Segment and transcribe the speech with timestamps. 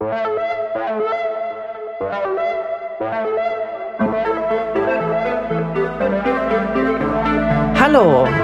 [0.00, 0.14] Hallo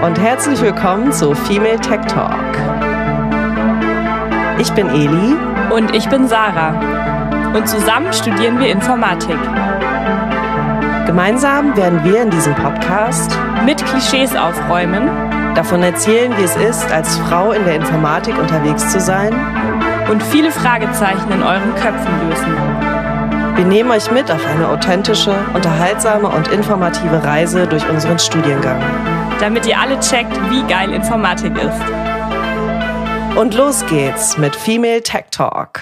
[0.05, 2.35] und herzlich willkommen zu Female Tech Talk.
[4.59, 5.37] Ich bin Eli
[5.73, 9.39] und ich bin Sarah und zusammen studieren wir Informatik.
[11.07, 15.09] Gemeinsam werden wir in diesem Podcast mit Klischees aufräumen,
[15.55, 19.33] davon erzählen, wie es ist, als Frau in der Informatik unterwegs zu sein
[20.09, 22.55] und viele Fragezeichen in euren Köpfen lösen.
[23.57, 28.81] Wir nehmen euch mit auf eine authentische, unterhaltsame und informative Reise durch unseren Studiengang.
[29.41, 33.39] Damit ihr alle checkt, wie geil Informatik ist.
[33.39, 35.81] Und los geht's mit Female Tech Talk.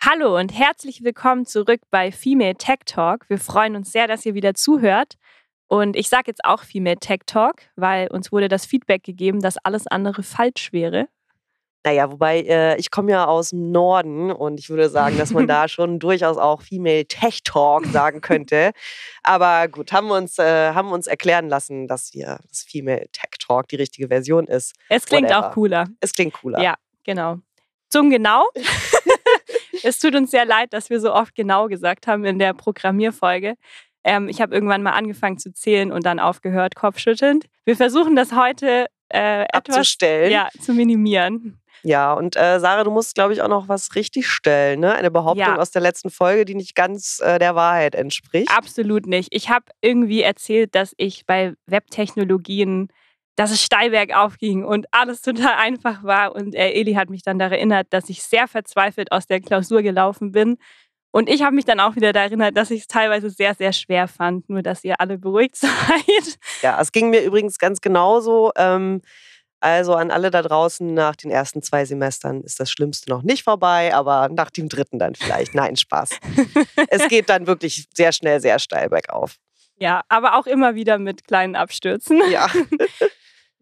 [0.00, 3.28] Hallo und herzlich willkommen zurück bei Female Tech Talk.
[3.28, 5.14] Wir freuen uns sehr, dass ihr wieder zuhört.
[5.68, 9.56] Und ich sage jetzt auch Female Tech Talk, weil uns wurde das Feedback gegeben, dass
[9.58, 11.08] alles andere falsch wäre.
[11.84, 15.46] Naja, wobei äh, ich komme ja aus dem Norden und ich würde sagen, dass man
[15.48, 18.72] da schon durchaus auch Female Tech Talk sagen könnte.
[19.22, 23.30] Aber gut, haben wir uns, äh, haben uns erklären lassen, dass wir das Female Tech
[23.44, 24.74] Talk die richtige Version ist.
[24.88, 25.48] Es klingt Whatever.
[25.48, 25.88] auch cooler.
[26.00, 26.60] Es klingt cooler.
[26.62, 27.38] Ja, genau.
[27.88, 28.48] Zum Genau.
[29.82, 33.56] es tut uns sehr leid, dass wir so oft genau gesagt haben in der Programmierfolge.
[34.04, 37.46] Ähm, ich habe irgendwann mal angefangen zu zählen und dann aufgehört, kopfschüttelnd.
[37.64, 41.61] Wir versuchen das heute äh, etwas ja, zu minimieren.
[41.82, 44.80] Ja, und äh, Sarah, du musst, glaube ich, auch noch was richtig stellen.
[44.80, 44.94] Ne?
[44.94, 45.58] Eine Behauptung ja.
[45.58, 48.50] aus der letzten Folge, die nicht ganz äh, der Wahrheit entspricht.
[48.56, 49.28] Absolut nicht.
[49.32, 52.88] Ich habe irgendwie erzählt, dass ich bei Webtechnologien,
[53.36, 56.34] dass es steil bergauf ging und alles total einfach war.
[56.34, 59.82] Und äh, Eli hat mich dann daran erinnert, dass ich sehr verzweifelt aus der Klausur
[59.82, 60.58] gelaufen bin.
[61.10, 63.72] Und ich habe mich dann auch wieder daran erinnert, dass ich es teilweise sehr, sehr
[63.72, 64.48] schwer fand.
[64.48, 66.38] Nur, dass ihr alle beruhigt seid.
[66.62, 68.52] Ja, es ging mir übrigens ganz genauso.
[68.56, 69.02] Ähm,
[69.62, 73.44] also an alle da draußen, nach den ersten zwei Semestern ist das Schlimmste noch nicht
[73.44, 75.54] vorbei, aber nach dem dritten dann vielleicht.
[75.54, 76.10] Nein, Spaß.
[76.88, 79.36] es geht dann wirklich sehr schnell, sehr steil bergauf.
[79.78, 82.20] Ja, aber auch immer wieder mit kleinen Abstürzen.
[82.30, 82.48] Ja.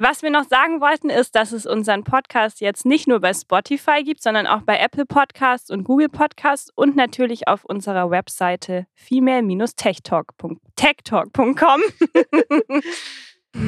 [0.03, 4.03] Was wir noch sagen wollten, ist, dass es unseren Podcast jetzt nicht nur bei Spotify
[4.03, 11.83] gibt, sondern auch bei Apple Podcasts und Google Podcasts und natürlich auf unserer Webseite female-techtalk.com.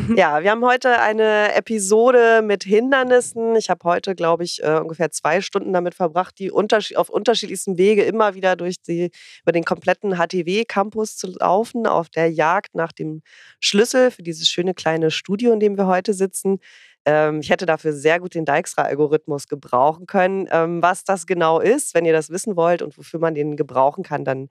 [0.17, 3.55] Ja, wir haben heute eine Episode mit Hindernissen.
[3.57, 8.03] Ich habe heute, glaube ich, äh, ungefähr zwei Stunden damit verbracht, die auf unterschiedlichsten Wege
[8.03, 9.11] immer wieder durch die,
[9.43, 13.23] über den kompletten HTW-Campus zu laufen, auf der Jagd nach dem
[13.61, 16.59] Schlüssel für dieses schöne kleine Studio, in dem wir heute sitzen.
[17.05, 20.49] Ähm, ich hätte dafür sehr gut den Dijkstra-Algorithmus gebrauchen können.
[20.51, 24.05] Ähm, was das genau ist, wenn ihr das wissen wollt und wofür man den gebrauchen
[24.05, 24.49] kann, dann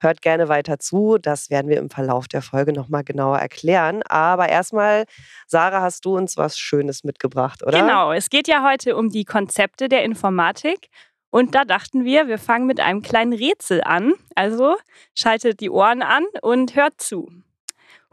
[0.00, 1.18] Hört gerne weiter zu.
[1.18, 4.02] Das werden wir im Verlauf der Folge nochmal genauer erklären.
[4.04, 5.04] Aber erstmal,
[5.46, 7.80] Sarah, hast du uns was Schönes mitgebracht, oder?
[7.80, 10.88] Genau, es geht ja heute um die Konzepte der Informatik.
[11.30, 14.14] Und da dachten wir, wir fangen mit einem kleinen Rätsel an.
[14.34, 14.76] Also
[15.14, 17.28] schaltet die Ohren an und hört zu.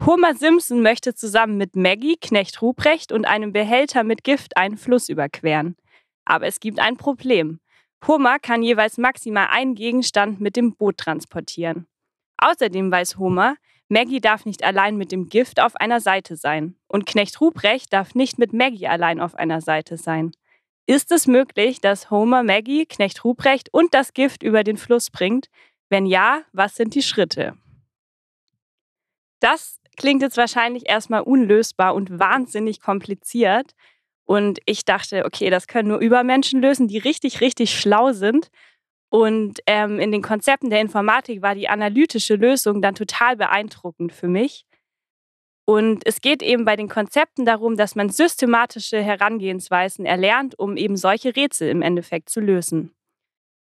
[0.04, 5.08] Homer Simpson möchte zusammen mit Maggie, Knecht Ruprecht und einem Behälter mit Gift einen Fluss
[5.08, 5.76] überqueren.
[6.26, 7.60] Aber es gibt ein Problem.
[8.06, 11.86] Homer kann jeweils maximal einen Gegenstand mit dem Boot transportieren.
[12.38, 13.56] Außerdem weiß Homer,
[13.88, 18.14] Maggie darf nicht allein mit dem Gift auf einer Seite sein und Knecht Ruprecht darf
[18.14, 20.32] nicht mit Maggie allein auf einer Seite sein.
[20.86, 25.48] Ist es möglich, dass Homer Maggie, Knecht Ruprecht und das Gift über den Fluss bringt?
[25.88, 27.56] Wenn ja, was sind die Schritte?
[29.40, 33.74] Das klingt jetzt wahrscheinlich erstmal unlösbar und wahnsinnig kompliziert,
[34.26, 38.48] und ich dachte, okay, das können nur Übermenschen lösen, die richtig, richtig schlau sind.
[39.08, 44.26] Und ähm, in den Konzepten der Informatik war die analytische Lösung dann total beeindruckend für
[44.26, 44.66] mich.
[45.64, 50.96] Und es geht eben bei den Konzepten darum, dass man systematische Herangehensweisen erlernt, um eben
[50.96, 52.92] solche Rätsel im Endeffekt zu lösen.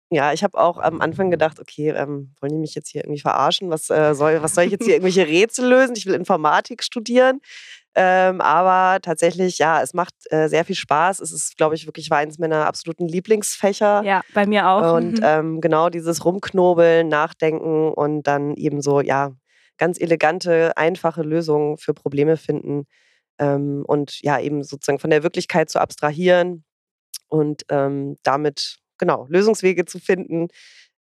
[0.10, 3.20] Ja, ich habe auch am Anfang gedacht, okay, ähm, wollen die mich jetzt hier irgendwie
[3.20, 3.70] verarschen?
[3.70, 5.96] Was, äh, soll, was soll ich jetzt hier irgendwelche Rätsel lösen?
[5.98, 7.42] Ich will Informatik studieren.
[8.00, 11.20] Ähm, aber tatsächlich, ja, es macht äh, sehr viel Spaß.
[11.20, 14.04] Es ist, glaube ich, wirklich war eines meiner absoluten Lieblingsfächer.
[14.04, 14.94] Ja, bei mir auch.
[14.94, 15.24] Und mhm.
[15.24, 19.32] ähm, genau dieses Rumknobeln, Nachdenken und dann eben so, ja,
[19.80, 22.86] ganz elegante, einfache Lösungen für Probleme finden.
[23.40, 26.66] Ähm, und ja, eben sozusagen von der Wirklichkeit zu abstrahieren
[27.30, 30.50] und ähm, damit, genau, Lösungswege zu finden,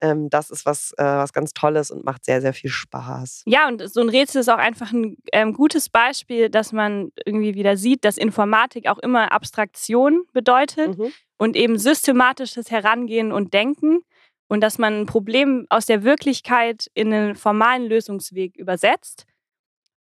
[0.01, 3.43] ähm, das ist was, äh, was ganz Tolles und macht sehr, sehr viel Spaß.
[3.47, 7.55] Ja, und so ein Rätsel ist auch einfach ein ähm, gutes Beispiel, dass man irgendwie
[7.55, 11.13] wieder sieht, dass Informatik auch immer Abstraktion bedeutet mhm.
[11.39, 14.01] und eben systematisches Herangehen und Denken
[14.49, 19.27] und dass man ein Problem aus der Wirklichkeit in einen formalen Lösungsweg übersetzt.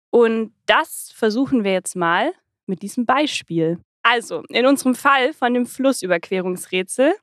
[0.09, 2.33] Und das versuchen wir jetzt mal
[2.65, 3.79] mit diesem Beispiel.
[4.03, 7.13] Also, in unserem Fall von dem Flussüberquerungsrätsel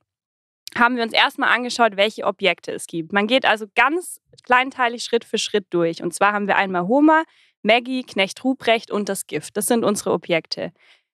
[0.75, 3.13] haben wir uns erstmal angeschaut, welche Objekte es gibt.
[3.13, 6.01] Man geht also ganz kleinteilig Schritt für Schritt durch.
[6.01, 7.23] Und zwar haben wir einmal Homer,
[7.61, 9.57] Maggie, Knecht Ruprecht und das Gift.
[9.57, 10.71] Das sind unsere Objekte.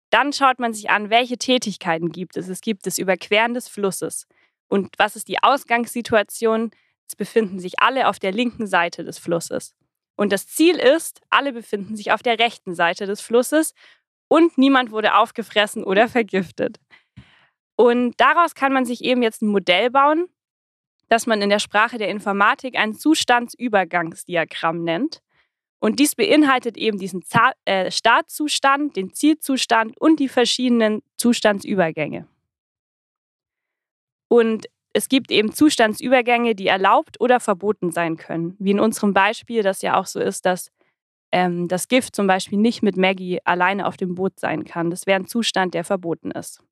[0.09, 2.47] Dann schaut man sich an, welche Tätigkeiten gibt es.
[2.47, 4.27] Es gibt das Überqueren des Flusses.
[4.69, 6.71] Und was ist die Ausgangssituation?
[7.07, 9.75] Es befinden sich alle auf der linken Seite des Flusses.
[10.15, 13.73] Und das Ziel ist, alle befinden sich auf der rechten Seite des Flusses
[14.27, 16.79] und niemand wurde aufgefressen oder vergiftet.
[17.77, 20.27] Und daraus kann man sich eben jetzt ein Modell bauen,
[21.09, 25.21] das man in der Sprache der Informatik ein Zustandsübergangsdiagramm nennt.
[25.79, 27.23] Und dies beinhaltet eben diesen
[27.65, 32.27] äh, Startzustand, den Zielzustand und die verschiedenen Zustandsübergänge.
[34.27, 38.55] Und es gibt eben Zustandsübergänge, die erlaubt oder verboten sein können.
[38.57, 40.71] Wie in unserem Beispiel, das ja auch so ist, dass
[41.31, 44.89] ähm, das Gift zum Beispiel nicht mit Maggie alleine auf dem Boot sein kann.
[44.89, 46.63] Das wäre ein Zustand, der verboten ist.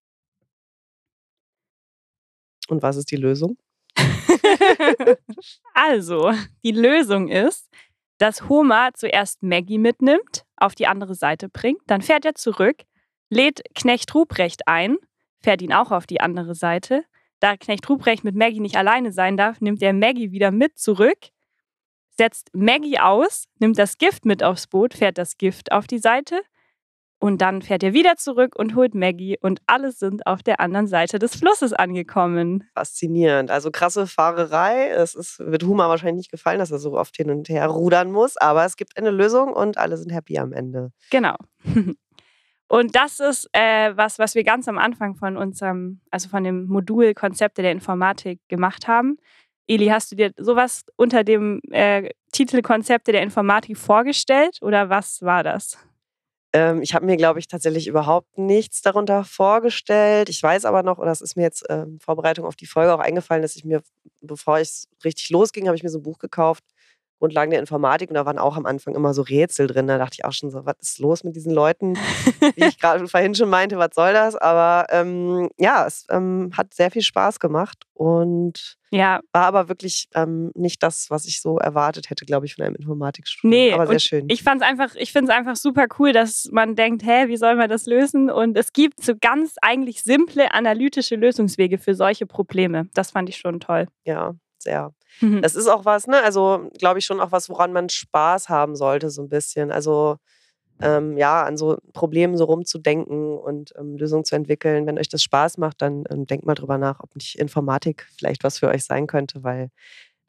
[2.70, 3.58] Und was ist die Lösung?
[5.74, 6.32] also,
[6.64, 7.70] die Lösung ist,
[8.18, 12.84] dass Homer zuerst Maggie mitnimmt, auf die andere Seite bringt, dann fährt er zurück,
[13.30, 14.98] lädt Knecht Ruprecht ein,
[15.42, 17.04] fährt ihn auch auf die andere Seite,
[17.40, 21.18] da Knecht Ruprecht mit Maggie nicht alleine sein darf, nimmt er Maggie wieder mit zurück,
[22.10, 26.42] setzt Maggie aus, nimmt das Gift mit aufs Boot, fährt das Gift auf die Seite
[27.20, 30.88] und dann fährt er wieder zurück und holt Maggie und alle sind auf der anderen
[30.88, 32.66] Seite des Flusses angekommen.
[32.74, 33.52] Faszinierend.
[33.52, 34.90] Also krasse Fahrerei.
[34.90, 38.12] Es ist, wird Huma wahrscheinlich nicht gefallen, dass er so oft hin und her rudern
[38.12, 40.92] muss, aber es gibt eine Lösung und alle sind happy am Ende.
[41.10, 41.36] Genau.
[42.68, 46.66] Und das ist äh, was, was wir ganz am Anfang von unserem, also von dem
[46.66, 49.18] Modul Konzepte der Informatik gemacht haben.
[49.68, 55.22] Eli, hast du dir sowas unter dem äh, Titel Konzepte der Informatik vorgestellt oder was
[55.22, 55.78] war das?
[56.56, 60.30] Ähm, ich habe mir, glaube ich, tatsächlich überhaupt nichts darunter vorgestellt.
[60.30, 63.00] Ich weiß aber noch, oder es ist mir jetzt äh, Vorbereitung auf die Folge auch
[63.00, 63.82] eingefallen, dass ich mir,
[64.22, 66.64] bevor es richtig losging, habe ich mir so ein Buch gekauft
[67.20, 69.88] Grundlagen der Informatik und da waren auch am Anfang immer so Rätsel drin.
[69.88, 71.98] Da dachte ich auch schon so, was ist los mit diesen Leuten?
[72.56, 74.36] Wie ich gerade vorhin schon meinte, was soll das?
[74.36, 79.22] Aber ähm, ja, es ähm, hat sehr viel Spaß gemacht und ja.
[79.32, 82.76] war aber wirklich ähm, nicht das, was ich so erwartet hätte, glaube ich, von einem
[82.76, 83.50] Informatikstudium.
[83.50, 84.26] Nee, aber sehr schön.
[84.30, 87.56] Ich fand's einfach, ich finde es einfach super cool, dass man denkt, hä, wie soll
[87.56, 88.30] man das lösen?
[88.30, 92.88] Und es gibt so ganz eigentlich simple analytische Lösungswege für solche Probleme.
[92.94, 93.88] Das fand ich schon toll.
[94.04, 94.36] Ja,
[94.66, 94.92] sehr.
[95.22, 95.42] Mhm.
[95.42, 96.22] Das ist auch was, ne?
[96.22, 99.72] Also, glaube ich, schon auch was, woran man Spaß haben sollte, so ein bisschen.
[99.72, 100.18] Also,
[100.82, 104.86] ähm, ja, an so Problemen so rumzudenken und ähm, Lösungen zu entwickeln.
[104.86, 108.44] Wenn euch das Spaß macht, dann ähm, denkt mal drüber nach, ob nicht Informatik vielleicht
[108.44, 109.70] was für euch sein könnte, weil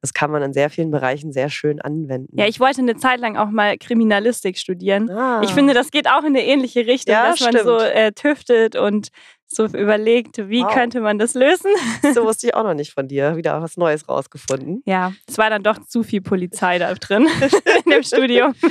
[0.02, 2.38] das kann man in sehr vielen Bereichen sehr schön anwenden.
[2.38, 5.10] Ja, ich wollte eine Zeit lang auch mal Kriminalistik studieren.
[5.10, 5.40] Ah.
[5.42, 7.54] Ich finde, das geht auch in eine ähnliche Richtung, ja, dass stimmt.
[7.54, 9.08] man so äh, tüftet und
[9.48, 10.72] so überlegt, wie wow.
[10.72, 11.70] könnte man das lösen.
[12.14, 13.37] So wusste ich auch noch nicht von dir.
[13.37, 14.82] Wieder was Neues rausgefunden.
[14.87, 17.28] Ja, es war dann doch zu viel Polizei da drin
[17.84, 18.54] in dem Studium.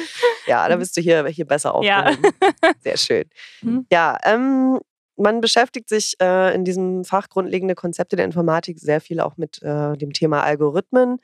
[0.47, 2.23] Ja, da bist du hier, hier besser aufgehoben.
[2.23, 2.71] Ja.
[2.81, 3.23] Sehr schön.
[3.63, 3.87] Mhm.
[3.91, 4.79] Ja, ähm,
[5.17, 9.61] man beschäftigt sich äh, in diesem Fach grundlegende Konzepte der Informatik sehr viel auch mit
[9.63, 11.17] äh, dem Thema Algorithmen.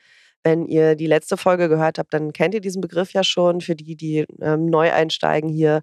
[0.43, 3.61] Wenn ihr die letzte Folge gehört habt, dann kennt ihr diesen Begriff ja schon.
[3.61, 5.81] Für die, die ähm, neu einsteigen hier,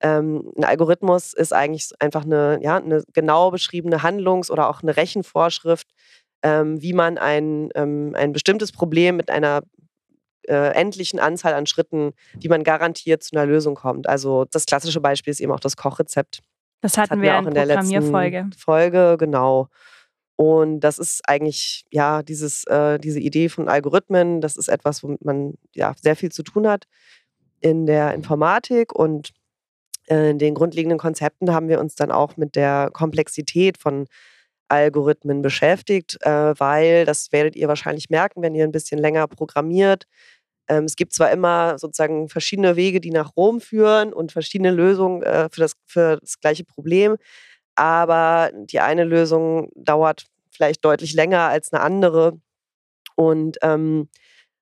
[0.00, 4.96] ähm, ein Algorithmus ist eigentlich einfach eine, ja, eine genau beschriebene Handlungs- oder auch eine
[4.96, 5.88] Rechenvorschrift,
[6.42, 9.62] ähm, wie man ein, ähm, ein bestimmtes Problem mit einer
[10.48, 14.08] äh, endlichen Anzahl an Schritten, wie man garantiert zu einer Lösung kommt.
[14.08, 16.40] Also das klassische Beispiel ist eben auch das Kochrezept.
[16.82, 18.02] Das hatten, das hatten wir, wir auch in der letzten
[18.52, 19.68] Folge, genau.
[20.36, 25.24] Und das ist eigentlich, ja, dieses, äh, diese Idee von Algorithmen, das ist etwas, womit
[25.24, 26.84] man ja sehr viel zu tun hat
[27.60, 29.32] in der Informatik und
[30.08, 34.06] den grundlegenden Konzepten haben wir uns dann auch mit der Komplexität von
[34.68, 40.06] Algorithmen beschäftigt, äh, weil, das werdet ihr wahrscheinlich merken, wenn ihr ein bisschen länger programmiert,
[40.68, 45.22] ähm, es gibt zwar immer sozusagen verschiedene Wege, die nach Rom führen und verschiedene Lösungen
[45.22, 47.16] äh, für, das, für das gleiche Problem,
[47.76, 52.40] aber die eine Lösung dauert vielleicht deutlich länger als eine andere.
[53.14, 54.08] Und ähm,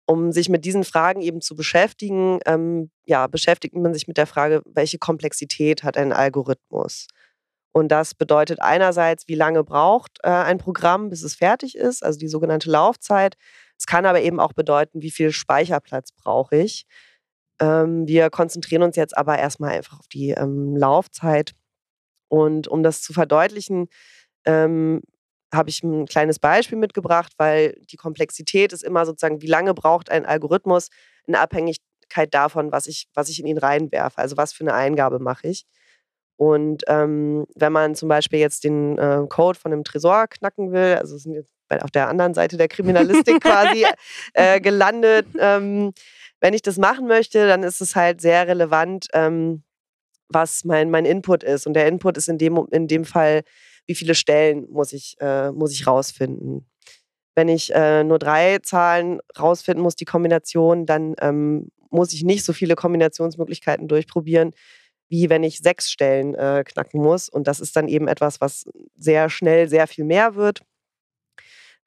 [0.05, 4.27] um sich mit diesen Fragen eben zu beschäftigen, ähm, ja, beschäftigt man sich mit der
[4.27, 7.07] Frage, welche Komplexität hat ein Algorithmus?
[7.71, 12.17] Und das bedeutet einerseits, wie lange braucht äh, ein Programm, bis es fertig ist, also
[12.17, 13.35] die sogenannte Laufzeit.
[13.77, 16.85] Es kann aber eben auch bedeuten, wie viel Speicherplatz brauche ich.
[17.59, 21.51] Ähm, wir konzentrieren uns jetzt aber erstmal einfach auf die ähm, Laufzeit.
[22.29, 23.87] Und um das zu verdeutlichen,
[24.45, 25.01] ähm,
[25.55, 30.09] habe ich ein kleines Beispiel mitgebracht, weil die Komplexität ist immer sozusagen, wie lange braucht
[30.09, 30.89] ein Algorithmus
[31.27, 35.19] in Abhängigkeit davon, was ich, was ich in ihn reinwerfe, also was für eine Eingabe
[35.19, 35.65] mache ich.
[36.37, 40.95] Und ähm, wenn man zum Beispiel jetzt den äh, Code von einem Tresor knacken will,
[40.95, 41.45] also sind wir
[41.83, 43.85] auf der anderen Seite der Kriminalistik quasi
[44.33, 45.93] äh, gelandet, ähm,
[46.41, 49.63] wenn ich das machen möchte, dann ist es halt sehr relevant, ähm,
[50.27, 51.65] was mein, mein Input ist.
[51.65, 53.43] Und der Input ist in dem, in dem Fall,
[53.85, 56.69] wie viele Stellen muss ich, äh, muss ich rausfinden.
[57.35, 62.45] Wenn ich äh, nur drei Zahlen rausfinden muss, die Kombination, dann ähm, muss ich nicht
[62.45, 64.53] so viele Kombinationsmöglichkeiten durchprobieren,
[65.09, 67.29] wie wenn ich sechs Stellen äh, knacken muss.
[67.29, 68.65] Und das ist dann eben etwas, was
[68.97, 70.61] sehr schnell sehr viel mehr wird.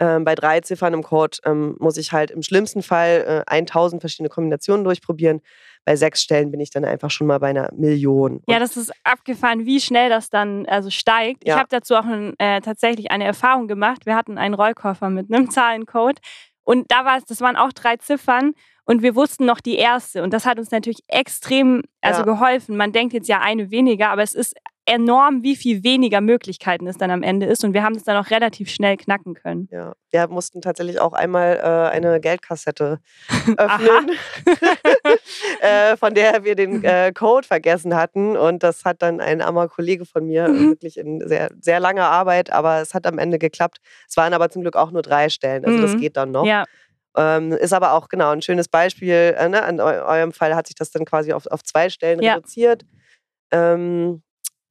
[0.01, 4.01] Ähm, bei drei Ziffern im Code ähm, muss ich halt im schlimmsten Fall äh, 1000
[4.01, 5.41] verschiedene Kombinationen durchprobieren.
[5.85, 8.43] Bei sechs Stellen bin ich dann einfach schon mal bei einer Million.
[8.47, 11.47] Ja, das ist abgefahren, wie schnell das dann also steigt.
[11.47, 11.55] Ja.
[11.55, 12.05] Ich habe dazu auch
[12.39, 14.07] äh, tatsächlich eine Erfahrung gemacht.
[14.07, 16.19] Wir hatten einen Rollkoffer mit einem Zahlencode
[16.63, 18.53] und da war es, das waren auch drei Ziffern
[18.85, 20.23] und wir wussten noch die erste.
[20.23, 22.27] Und das hat uns natürlich extrem also ja.
[22.27, 22.77] geholfen.
[22.77, 24.55] Man denkt jetzt ja eine weniger, aber es ist
[24.89, 27.63] enorm, wie viel weniger Möglichkeiten es dann am Ende ist.
[27.65, 29.69] Und wir haben es dann auch relativ schnell knacken können.
[29.71, 33.01] Ja, wir mussten tatsächlich auch einmal äh, eine Geldkassette
[33.57, 34.11] öffnen,
[35.61, 38.37] äh, von der wir den äh, Code vergessen hatten.
[38.37, 40.71] Und das hat dann ein armer Kollege von mir mhm.
[40.71, 43.79] wirklich in sehr, sehr langer Arbeit, aber es hat am Ende geklappt.
[44.09, 45.65] Es waren aber zum Glück auch nur drei Stellen.
[45.65, 45.83] Also mhm.
[45.83, 46.47] das geht dann noch.
[46.47, 46.65] Ja.
[47.17, 49.35] Ähm, ist aber auch genau ein schönes Beispiel.
[49.37, 49.67] Äh, ne?
[49.69, 52.35] In eu eurem Fall hat sich das dann quasi auf, auf zwei Stellen ja.
[52.35, 52.85] reduziert.
[53.51, 54.23] Ähm,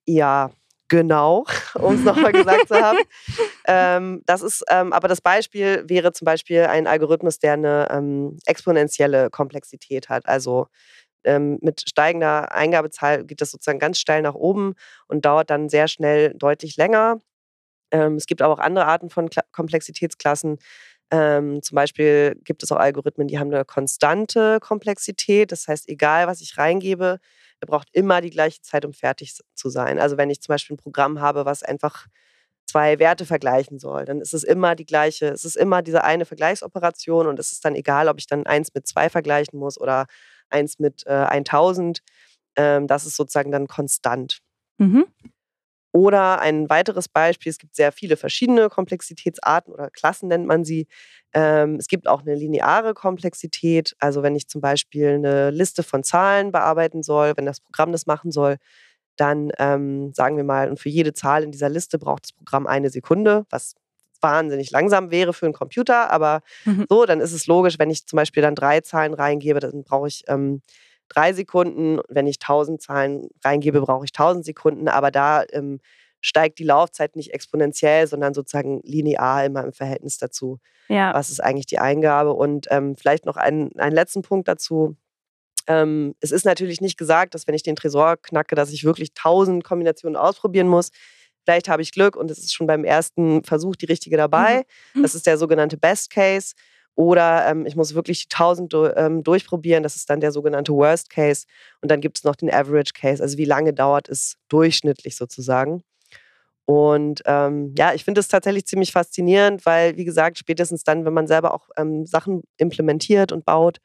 [0.07, 0.51] ja,
[0.87, 1.45] genau,
[1.75, 2.99] um es nochmal gesagt zu haben.
[3.65, 8.39] Ähm, das ist, ähm, aber das Beispiel wäre zum Beispiel ein Algorithmus, der eine ähm,
[8.45, 10.25] exponentielle Komplexität hat.
[10.25, 10.67] Also
[11.23, 14.75] ähm, mit steigender Eingabezahl geht das sozusagen ganz steil nach oben
[15.07, 17.21] und dauert dann sehr schnell deutlich länger.
[17.91, 20.57] Ähm, es gibt aber auch andere Arten von Kla Komplexitätsklassen.
[21.11, 25.51] Ähm, zum Beispiel gibt es auch Algorithmen, die haben eine konstante Komplexität.
[25.51, 27.19] Das heißt, egal was ich reingebe,
[27.59, 29.99] er braucht immer die gleiche Zeit, um fertig zu sein.
[29.99, 32.07] Also wenn ich zum Beispiel ein Programm habe, was einfach
[32.65, 36.25] zwei Werte vergleichen soll, dann ist es immer die gleiche, es ist immer diese eine
[36.25, 40.05] Vergleichsoperation und es ist dann egal, ob ich dann eins mit zwei vergleichen muss oder
[40.49, 42.01] eins mit äh, 1000.
[42.57, 44.39] Ähm, das ist sozusagen dann konstant.
[44.77, 45.07] Mhm.
[45.97, 50.85] Oder ein weiteres Beispiel, es gibt sehr viele verschiedene Komplexitätsarten oder Klassen nennt man sie.
[51.33, 53.95] Ähm, es gibt auch eine lineare Komplexität.
[53.97, 58.05] Also wenn ich zum Beispiel eine Liste von Zahlen bearbeiten soll, wenn das Programm das
[58.05, 58.57] machen soll,
[59.15, 62.67] dann ähm, sagen wir mal, und für jede Zahl in dieser Liste braucht das Programm
[62.67, 63.73] eine Sekunde, was
[64.21, 66.11] wahnsinnig langsam wäre für einen Computer.
[66.11, 66.85] Aber mhm.
[66.87, 70.09] so, dann ist es logisch, wenn ich zum Beispiel dann drei Zahlen reingebe, dann brauche
[70.09, 70.61] ich ähm,
[71.09, 71.99] drei Sekunden.
[72.07, 74.87] Wenn ich tausend Zahlen reingebe, brauche ich tausend Sekunden.
[74.87, 75.79] Aber da ähm,
[76.21, 80.59] steigt die Laufzeit nicht exponentiell, sondern sozusagen linear immer im Verhältnis dazu.
[80.89, 81.13] Ja.
[81.13, 82.33] Was ist eigentlich die Eingabe?
[82.33, 84.95] Und ähm, vielleicht noch einen, einen letzten Punkt dazu.
[85.67, 89.13] Ähm, es ist natürlich nicht gesagt, dass wenn ich den Tresor knacke, dass ich wirklich
[89.13, 90.89] tausend Kombinationen ausprobieren muss.
[91.43, 94.65] Vielleicht habe ich Glück und es ist schon beim ersten Versuch die richtige dabei.
[94.93, 95.03] Mhm.
[95.03, 96.55] Das ist der sogenannte Best Case.
[96.97, 99.83] Oder ähm, ich muss wirklich die 1000 ähm, durchprobieren.
[99.83, 101.45] Das ist dann der sogenannte Worst Case.
[101.79, 103.21] Und dann gibt es noch den Average Case.
[103.21, 105.83] Also wie lange dauert es durchschnittlich sozusagen.
[106.65, 111.13] Und ähm, ja, ich finde es tatsächlich ziemlich faszinierend, weil, wie gesagt, spätestens dann, wenn
[111.13, 113.77] man selber auch ähm, Sachen implementiert und baut,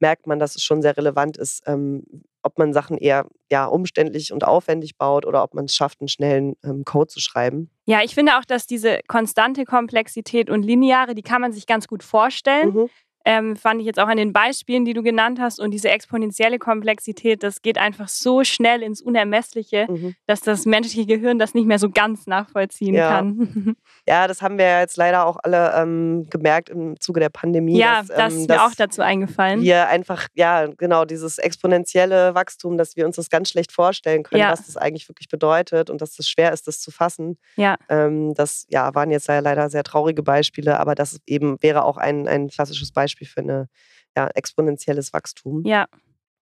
[0.00, 2.04] merkt man, dass es schon sehr relevant ist, ähm,
[2.42, 6.08] ob man Sachen eher ja, umständlich und aufwendig baut oder ob man es schafft, einen
[6.08, 7.70] schnellen ähm, Code zu schreiben.
[7.86, 11.88] Ja, ich finde auch, dass diese konstante Komplexität und lineare, die kann man sich ganz
[11.88, 12.74] gut vorstellen.
[12.74, 12.90] Mhm.
[13.24, 15.60] Ähm, fand ich jetzt auch an den Beispielen, die du genannt hast.
[15.60, 20.14] Und diese exponentielle Komplexität, das geht einfach so schnell ins Unermessliche, mhm.
[20.26, 23.08] dass das menschliche Gehirn das nicht mehr so ganz nachvollziehen ja.
[23.08, 23.76] kann.
[24.06, 27.78] Ja, das haben wir ja jetzt leider auch alle ähm, gemerkt im Zuge der Pandemie.
[27.78, 29.62] Ja, dass, ähm, das ist mir auch dazu eingefallen.
[29.62, 34.42] Wir einfach, ja, genau, dieses exponentielle Wachstum, dass wir uns das ganz schlecht vorstellen können,
[34.42, 34.52] ja.
[34.52, 37.38] was das eigentlich wirklich bedeutet und dass es schwer ist, das zu fassen.
[37.56, 37.76] Ja.
[37.88, 42.28] Ähm, das ja, waren jetzt leider sehr traurige Beispiele, aber das eben wäre auch ein,
[42.28, 43.68] ein klassisches Beispiel Beispiel für ein
[44.16, 45.64] ja, exponentielles Wachstum.
[45.64, 45.86] Ja.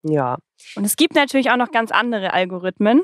[0.04, 0.38] Ja.
[0.76, 3.02] Und es gibt natürlich auch noch ganz andere Algorithmen.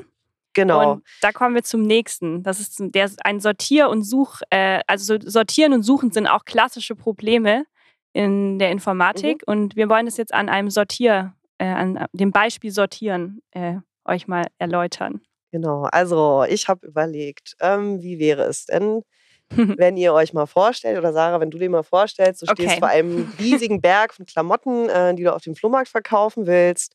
[0.54, 0.92] Genau.
[0.92, 2.42] Und da kommen wir zum nächsten.
[2.42, 6.94] Das ist der ein Sortier- und Such, äh, also Sortieren und Suchen sind auch klassische
[6.94, 7.66] Probleme
[8.14, 9.46] in der Informatik.
[9.46, 9.52] Mhm.
[9.52, 13.74] Und wir wollen es jetzt an einem Sortier, äh, an dem Beispiel Sortieren äh,
[14.06, 15.20] euch mal erläutern.
[15.52, 15.82] Genau.
[15.92, 19.02] Also ich habe überlegt, ähm, wie wäre es denn,
[19.78, 22.78] wenn ihr euch mal vorstellt, oder Sarah, wenn du dir mal vorstellst, du stehst okay.
[22.78, 26.94] vor einem riesigen Berg von Klamotten, äh, die du auf dem Flohmarkt verkaufen willst.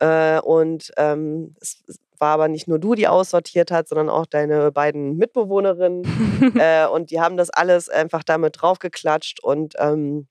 [0.00, 1.82] Äh, und ähm, es
[2.18, 6.04] war aber nicht nur du, die aussortiert hat, sondern auch deine beiden Mitbewohnerinnen.
[6.58, 10.28] äh, und die haben das alles einfach damit draufgeklatscht und ähm,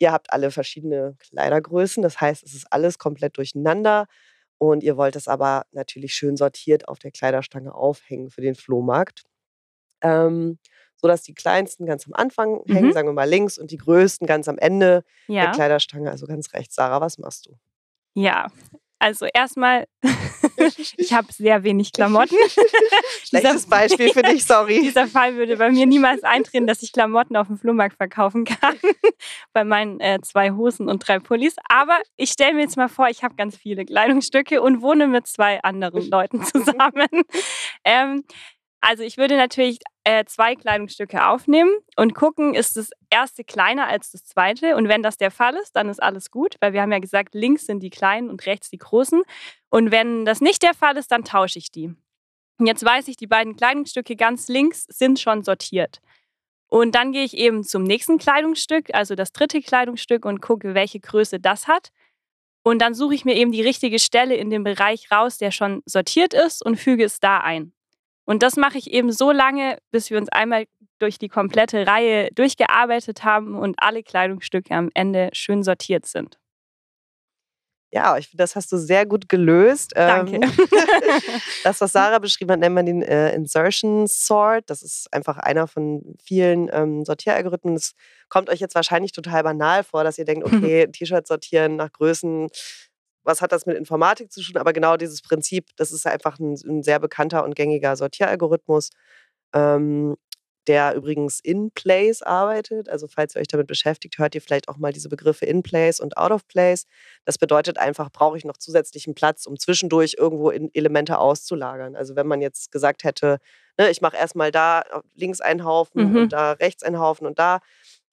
[0.00, 2.02] ihr habt alle verschiedene Kleidergrößen.
[2.02, 4.06] Das heißt, es ist alles komplett durcheinander.
[4.58, 9.22] Und ihr wollt es aber natürlich schön sortiert auf der Kleiderstange aufhängen für den Flohmarkt.
[10.02, 10.58] Ähm,
[11.00, 12.92] sodass die kleinsten ganz am Anfang hängen, Mhm.
[12.92, 15.50] sagen wir mal links, und die größten ganz am Ende der Ja.
[15.52, 16.74] Kleiderstange, also ganz rechts.
[16.74, 17.52] Sarah, was machst du?
[18.14, 18.48] Ja.
[19.02, 19.86] Also erstmal,
[20.98, 22.36] ich habe sehr wenig Klamotten.
[23.24, 24.80] Schlechtes Beispiel für dich, sorry.
[24.82, 28.76] Dieser Fall würde bei mir niemals eintreten, dass ich Klamotten auf dem Flohmarkt verkaufen kann.
[29.54, 31.56] bei meinen äh, zwei Hosen und drei Pullis.
[31.70, 35.26] Aber ich stelle mir jetzt mal vor, ich habe ganz viele Kleidungsstücke und wohne mit
[35.26, 37.08] zwei anderen Leuten zusammen.
[37.84, 38.24] ähm,
[38.80, 44.10] also ich würde natürlich äh, zwei Kleidungsstücke aufnehmen und gucken, ist das erste kleiner als
[44.10, 44.76] das zweite.
[44.76, 47.34] Und wenn das der Fall ist, dann ist alles gut, weil wir haben ja gesagt,
[47.34, 49.22] links sind die kleinen und rechts die großen.
[49.68, 51.94] Und wenn das nicht der Fall ist, dann tausche ich die.
[52.58, 56.00] Und jetzt weiß ich, die beiden Kleidungsstücke ganz links sind schon sortiert.
[56.68, 61.00] Und dann gehe ich eben zum nächsten Kleidungsstück, also das dritte Kleidungsstück, und gucke, welche
[61.00, 61.90] Größe das hat.
[62.62, 65.82] Und dann suche ich mir eben die richtige Stelle in dem Bereich raus, der schon
[65.84, 67.72] sortiert ist, und füge es da ein.
[68.30, 70.66] Und das mache ich eben so lange, bis wir uns einmal
[71.00, 76.38] durch die komplette Reihe durchgearbeitet haben und alle Kleidungsstücke am Ende schön sortiert sind.
[77.92, 79.94] Ja, ich finde, das hast du sehr gut gelöst.
[79.96, 80.36] Danke.
[80.36, 80.42] Ähm,
[81.64, 84.70] das, was Sarah beschrieben hat, nennt man den äh, Insertion Sort.
[84.70, 87.74] Das ist einfach einer von vielen ähm, Sortieralgorithmen.
[87.74, 87.94] Es
[88.28, 92.46] kommt euch jetzt wahrscheinlich total banal vor, dass ihr denkt, okay, T-Shirts sortieren nach Größen.
[93.30, 94.56] Was hat das mit Informatik zu tun?
[94.56, 98.90] Aber genau dieses Prinzip, das ist einfach ein, ein sehr bekannter und gängiger Sortieralgorithmus,
[99.54, 100.16] ähm,
[100.66, 102.88] der übrigens in place arbeitet.
[102.88, 106.00] Also falls ihr euch damit beschäftigt, hört ihr vielleicht auch mal diese Begriffe in place
[106.00, 106.86] und out of place.
[107.24, 111.96] Das bedeutet einfach, brauche ich noch zusätzlichen Platz, um zwischendurch irgendwo in Elemente auszulagern.
[111.96, 113.38] Also wenn man jetzt gesagt hätte,
[113.78, 114.82] ne, ich mache erstmal da
[115.14, 116.16] links einen Haufen Mhm.
[116.16, 117.60] und da rechts einen Haufen und da,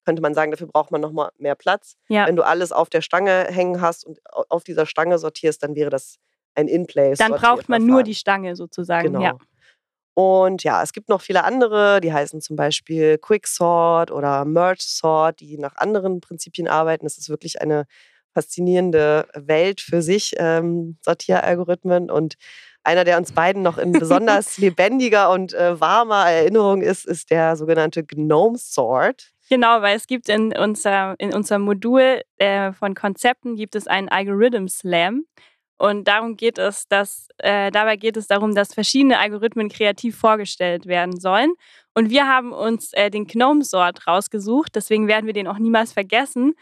[0.08, 1.98] könnte man sagen, dafür braucht man nochmal mehr Platz.
[2.08, 2.26] Ja.
[2.28, 5.76] Wenn du alles auf der Stange hängen hast und au- auf dieser Stange sortierst, dann
[5.76, 6.16] wäre das
[6.56, 7.18] ein In-Place.
[7.18, 9.08] Dann braucht man nur die Stange sozusagen.
[9.12, 9.22] Genau.
[9.22, 9.38] Ja.
[10.14, 15.42] Und ja, es gibt noch viele andere, die heißen zum Beispiel Quicksort oder Merge Sort,
[15.42, 17.06] die nach anderen Prinzipien arbeiten.
[17.06, 17.86] Es ist wirklich eine
[18.34, 22.10] faszinierende Welt für sich, ähm, Sortieralgorithmen.
[22.10, 22.36] Und
[22.84, 27.58] einer, der uns beiden noch in besonders lebendiger und äh, warmer Erinnerung ist, ist der
[27.58, 29.34] sogenannte Gnome Sort.
[29.50, 34.10] Genau, weil es gibt in, unser, in unserem Modul äh, von Konzepten gibt es einen
[34.10, 35.26] Algorithm Slam.
[35.78, 40.88] Und darum geht es, dass äh, dabei geht es darum, dass verschiedene Algorithmen kreativ vorgestellt
[40.88, 41.54] werden sollen.
[41.94, 46.56] Und wir haben uns äh, den Gnome-Sort rausgesucht, deswegen werden wir den auch niemals vergessen.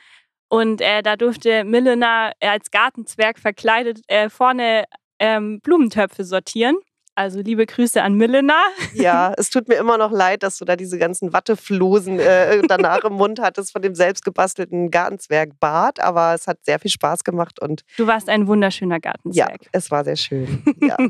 [0.49, 4.85] Und äh, da durfte Milena äh, als Gartenzwerg verkleidet äh, vorne
[5.19, 6.77] ähm, Blumentöpfe sortieren.
[7.15, 8.61] Also liebe Grüße an Milena.
[8.93, 13.03] Ja, es tut mir immer noch leid, dass du da diese ganzen Watteflosen äh, danach
[13.03, 15.99] im Mund hattest von dem selbstgebastelten Gartenzwerg-Bart.
[16.01, 19.61] Aber es hat sehr viel Spaß gemacht und Du warst ein wunderschöner ja, Gartenzwerg.
[19.71, 20.63] es war sehr schön.
[20.81, 20.97] Ja.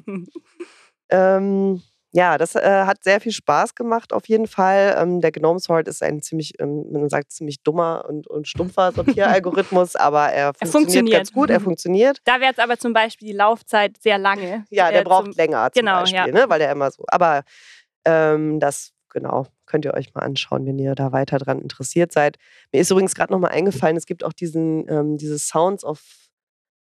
[1.09, 1.83] Ähm,
[2.15, 4.95] ja, das äh, hat sehr viel Spaß gemacht auf jeden Fall.
[4.97, 8.93] Ähm, der Gnome Sort ist ein ziemlich, ähm, man sagt, ziemlich dummer und, und stumpfer
[8.93, 11.17] Sortieralgorithmus, aber er funktioniert, funktioniert.
[11.17, 11.49] ganz gut.
[11.49, 12.19] Er funktioniert.
[12.23, 14.63] Da wäre jetzt aber zum Beispiel die Laufzeit sehr lange.
[14.69, 16.27] Ja, der äh, braucht zum- länger zum genau, Beispiel, ja.
[16.27, 16.45] ne?
[16.47, 17.03] weil der immer so.
[17.07, 17.43] Aber
[18.05, 22.37] ähm, das, genau, könnt ihr euch mal anschauen, wenn ihr da weiter dran interessiert seid.
[22.71, 25.99] Mir ist übrigens gerade nochmal eingefallen, es gibt auch diesen, ähm, diese Sounds of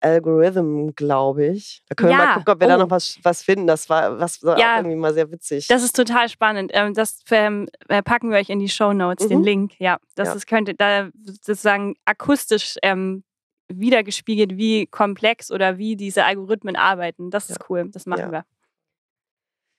[0.02, 1.84] Algorithm, glaube ich.
[1.88, 2.80] Da können wir mal Ja, gucken, ob wir da oh.
[2.80, 3.68] noch was, was finden.
[3.68, 4.74] Das war, was war Ja.
[4.74, 5.68] auch irgendwie mal sehr witzig.
[5.68, 6.72] Das ist total spannend.
[6.74, 9.44] Ähm, Das äh, packen wir euch in die Show Notes, den Mhm.
[9.46, 9.80] Link.
[9.80, 10.34] Ja, das Ja.
[10.36, 13.24] ist, könnte da sozusagen akustisch ähm,
[13.70, 17.30] wiedergespiegelt, wie komplex oder wie diese Algorithmen arbeiten.
[17.32, 17.88] Das ist cool.
[17.90, 18.32] Das machen Ja.
[18.32, 18.46] wir.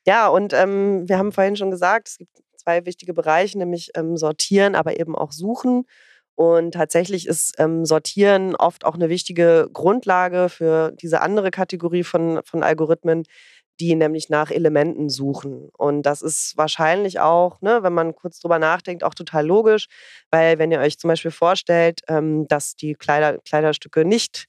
[0.07, 4.17] Ja, und ähm, wir haben vorhin schon gesagt, es gibt zwei wichtige Bereiche, nämlich ähm,
[4.17, 5.85] Sortieren, aber eben auch Suchen.
[6.43, 12.41] Und tatsächlich ist ähm, Sortieren oft auch eine wichtige Grundlage für diese andere Kategorie von,
[12.45, 13.23] von Algorithmen,
[13.79, 15.69] die nämlich nach Elementen suchen.
[15.79, 19.87] Und das ist wahrscheinlich auch, ne, wenn man kurz drüber nachdenkt, auch total logisch,
[20.33, 24.47] weil wenn ihr euch zum Beispiel vorstellt, ähm, dass die Kleider, Kleiderstücke nicht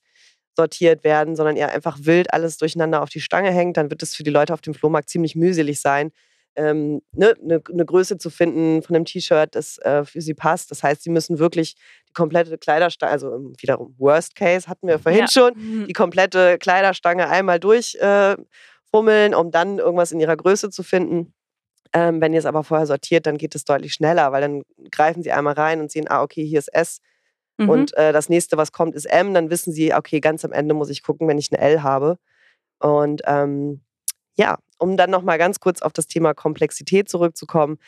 [0.56, 4.16] sortiert werden, sondern ihr einfach wild alles durcheinander auf die Stange hängt, dann wird es
[4.16, 6.10] für die Leute auf dem Flohmarkt ziemlich mühselig sein,
[6.56, 10.70] ähm, ne, eine, eine Größe zu finden von einem T-Shirt, das äh, für sie passt.
[10.70, 11.74] Das heißt, sie müssen wirklich
[12.08, 15.28] die komplette Kleiderstange, also ähm, wiederum Worst Case hatten wir vorhin Ja.
[15.28, 15.86] schon, Mhm.
[15.86, 21.34] die komplette Kleiderstange einmal durchfummeln, äh, um dann irgendwas in ihrer Größe zu finden.
[21.92, 25.22] Ähm, wenn ihr es aber vorher sortiert, dann geht es deutlich schneller, weil dann greifen
[25.22, 27.00] sie einmal rein und sehen, ah, okay, hier ist S
[27.56, 27.68] Mhm.
[27.68, 29.32] und äh, das nächste, was kommt, ist M.
[29.32, 32.18] Dann wissen sie, okay, ganz am Ende muss ich gucken, wenn ich eine L habe.
[32.80, 33.82] Und ähm,
[34.34, 37.78] ja, um dann nochmal ganz kurz auf das Thema Komplexität zurückzukommen.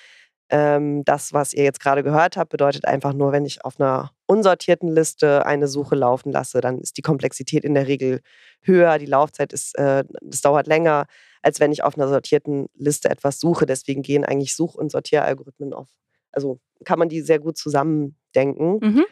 [0.48, 4.12] Ähm, das, was ihr jetzt gerade gehört habt, bedeutet einfach nur, wenn ich auf einer
[4.26, 8.20] unsortierten Liste eine Suche laufen lasse, dann ist die Komplexität in der Regel
[8.62, 11.06] höher, die Laufzeit ist, äh, das dauert länger,
[11.42, 13.66] als wenn ich auf einer sortierten Liste etwas suche.
[13.66, 15.88] Deswegen gehen eigentlich Such- und Sortieralgorithmen auf.
[16.30, 18.78] Also kann man die sehr gut zusammendenken.
[18.80, 19.04] Mhm.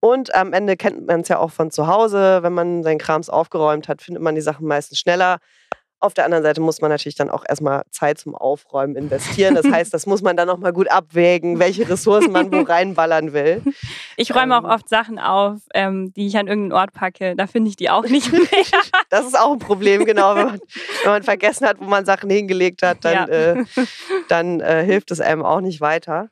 [0.00, 2.42] Und am Ende kennt man es ja auch von zu Hause.
[2.42, 5.38] Wenn man seinen Krams aufgeräumt hat, findet man die Sachen meistens schneller.
[6.02, 9.54] Auf der anderen Seite muss man natürlich dann auch erstmal Zeit zum Aufräumen investieren.
[9.54, 13.62] Das heißt, das muss man dann nochmal gut abwägen, welche Ressourcen man wo reinballern will.
[14.16, 17.36] Ich räume ähm, auch oft Sachen auf, ähm, die ich an irgendeinen Ort packe.
[17.36, 18.42] Da finde ich die auch nicht mehr.
[19.10, 20.34] das ist auch ein Problem, genau.
[20.34, 20.60] Wenn man,
[21.04, 23.26] wenn man, vergessen hat, wo man Sachen hingelegt hat, dann, ja.
[23.26, 23.64] äh,
[24.28, 26.30] dann äh, hilft es einem auch nicht weiter.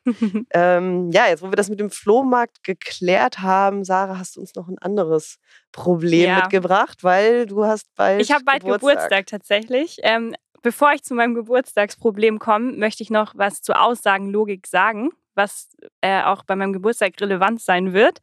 [0.53, 4.53] ähm, ja, jetzt, wo wir das mit dem Flohmarkt geklärt haben, Sarah, hast du uns
[4.55, 5.37] noch ein anderes
[5.71, 6.35] Problem ja.
[6.37, 8.21] mitgebracht, weil du hast bald.
[8.21, 9.97] Ich habe bald Geburtstag, Geburtstag tatsächlich.
[10.03, 15.69] Ähm, bevor ich zu meinem Geburtstagsproblem komme, möchte ich noch was zur Aussagenlogik sagen, was
[16.01, 18.19] äh, auch bei meinem Geburtstag relevant sein wird.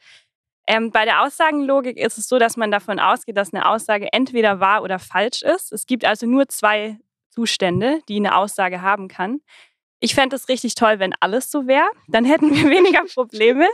[0.67, 4.61] Ähm, bei der Aussagenlogik ist es so, dass man davon ausgeht, dass eine Aussage entweder
[4.61, 5.73] wahr oder falsch ist.
[5.73, 6.99] Es gibt also nur zwei
[7.31, 9.41] Zustände, die eine Aussage haben kann.
[10.01, 11.89] Ich fände es richtig toll, wenn alles so wäre.
[12.07, 13.67] Dann hätten wir weniger Probleme.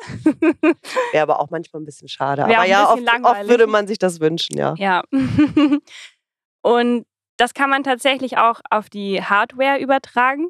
[1.13, 2.47] Wäre aber auch manchmal ein bisschen schade.
[2.47, 4.75] Wär aber ja, oft, oft, würde man sich das wünschen, ja.
[4.79, 5.03] Ja.
[6.63, 7.07] Und
[7.37, 10.49] das kann man tatsächlich auch auf die Hardware übertragen.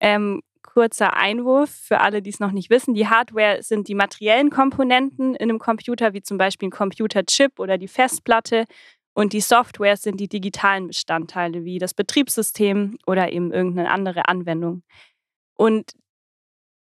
[0.00, 2.92] Ähm, kurzer Einwurf für alle, die es noch nicht wissen.
[2.92, 7.78] Die Hardware sind die materiellen Komponenten in einem Computer, wie zum Beispiel ein Computerchip oder
[7.78, 8.64] die Festplatte.
[9.16, 14.82] Und die Software sind die digitalen Bestandteile wie das Betriebssystem oder eben irgendeine andere Anwendung.
[15.54, 15.92] Und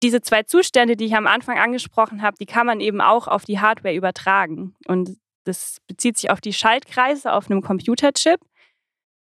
[0.04, 3.46] diese zwei Zustände, die ich am Anfang angesprochen habe, die kann man eben auch auf
[3.46, 4.76] die Hardware übertragen.
[4.86, 8.42] Und das bezieht sich auf die Schaltkreise auf einem Computerchip.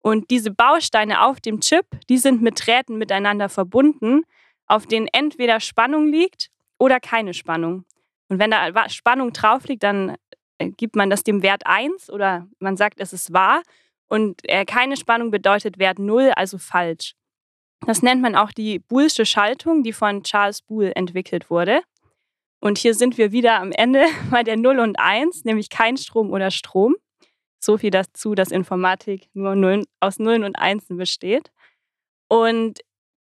[0.01, 4.23] Und diese Bausteine auf dem Chip, die sind mit Drähten miteinander verbunden,
[4.69, 7.85] auf denen entweder Spannung liegt oder keine Spannung.
[8.29, 10.17] Und wenn da Spannung drauf liegt, dann
[10.59, 13.63] gibt man das dem Wert 1 oder man sagt, es ist wahr.
[14.09, 17.15] Und äh, keine Spannung bedeutet Wert 0, also falsch.
[17.87, 21.83] Das nennt man auch die Boolsche Schaltung, die von Charles Boole entwickelt wurde.
[22.61, 26.31] Und hier sind wir wieder am Ende bei der 0 und 1, nämlich kein Strom
[26.31, 26.97] oder Strom.
[27.59, 31.51] So viel dazu, dass Informatik nur aus Nullen und Einsen besteht.
[32.29, 32.81] Und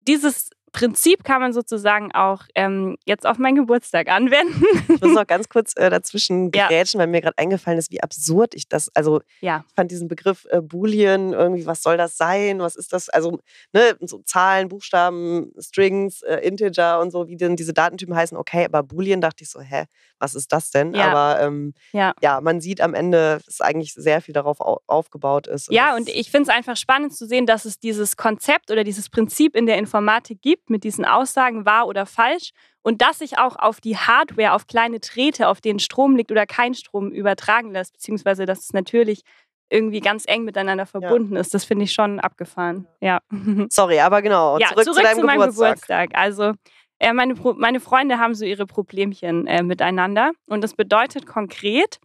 [0.07, 4.63] dieses Prinzip kann man sozusagen auch ähm, jetzt auf meinen Geburtstag anwenden.
[4.89, 7.05] Ich muss noch ganz kurz äh, dazwischen grätschen, ja.
[7.05, 9.65] weil mir gerade eingefallen ist, wie absurd ich das, also ja.
[9.69, 13.39] ich fand diesen Begriff äh, Boolean irgendwie, was soll das sein, was ist das, also
[13.73, 18.65] ne, so Zahlen, Buchstaben, Strings, äh, Integer und so, wie denn diese Datentypen heißen, okay,
[18.65, 19.85] aber Boolean dachte ich so, hä,
[20.19, 20.95] was ist das denn?
[20.95, 21.11] Ja.
[21.11, 22.15] Aber ähm, ja.
[22.23, 25.69] ja, man sieht am Ende, dass eigentlich sehr viel darauf au aufgebaut ist.
[25.69, 28.85] Und ja, und ich finde es einfach spannend zu sehen, dass es dieses Konzept oder
[28.85, 32.51] dieses Prinzip in der Informatik gibt, mit diesen Aussagen wahr oder falsch
[32.83, 36.47] und das sich auch auf die Hardware, auf kleine Drähte, auf denen Strom liegt oder
[36.47, 39.23] kein Strom übertragen lässt, beziehungsweise dass es natürlich
[39.71, 41.41] irgendwie ganz eng miteinander verbunden ja.
[41.41, 41.53] ist.
[41.53, 42.87] Das finde ich schon abgefahren.
[43.01, 43.21] Ja.
[43.69, 44.59] Sorry, aber genau.
[44.59, 46.11] Ja, zurück, zurück zu deinem zu meinem Geburtstag.
[46.11, 46.11] Geburtstag.
[46.15, 46.55] Also
[46.99, 50.33] äh, meine, meine Freunde haben so ihre Problemchen äh, miteinander.
[50.47, 52.01] Und das bedeutet konkret,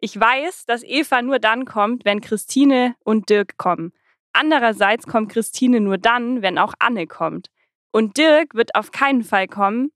[0.00, 3.92] ich weiß, dass Eva nur dann kommt, wenn Christine und Dirk kommen.
[4.32, 7.48] Andererseits kommt Christine nur dann, wenn auch Anne kommt.
[7.92, 9.92] Und Dirk wird auf keinen Fall kommen,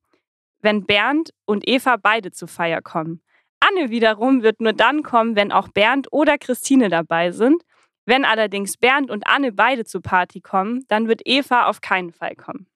[0.61, 3.23] wenn Bernd und Eva beide zur Feier kommen.
[3.59, 7.63] Anne wiederum wird nur dann kommen, wenn auch Bernd oder Christine dabei sind.
[8.05, 12.37] Wenn allerdings Bernd und Anne beide zur Party kommen, dann wird Eva auf keinen Fall
[12.37, 12.69] kommen.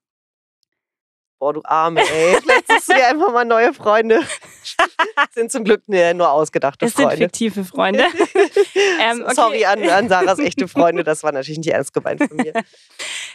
[1.41, 2.37] Boah, du Arme, ey.
[2.43, 4.21] Vielleicht suchst du dir einfach mal neue Freunde.
[5.31, 7.13] sind zum Glück nur ausgedachte es Freunde.
[7.13, 8.01] Es sind fiktive Freunde.
[9.01, 9.35] ähm, okay.
[9.35, 12.53] Sorry an, an Sarahs echte Freunde, das war natürlich nicht ernst gemeint von mir.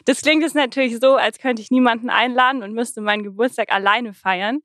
[0.04, 4.14] Das klingt jetzt natürlich so, als könnte ich niemanden einladen und müsste meinen Geburtstag alleine
[4.14, 4.60] feiern.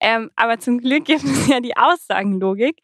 [0.00, 2.80] Ähm, aber zum Glück gibt es ja die Aussagenlogik.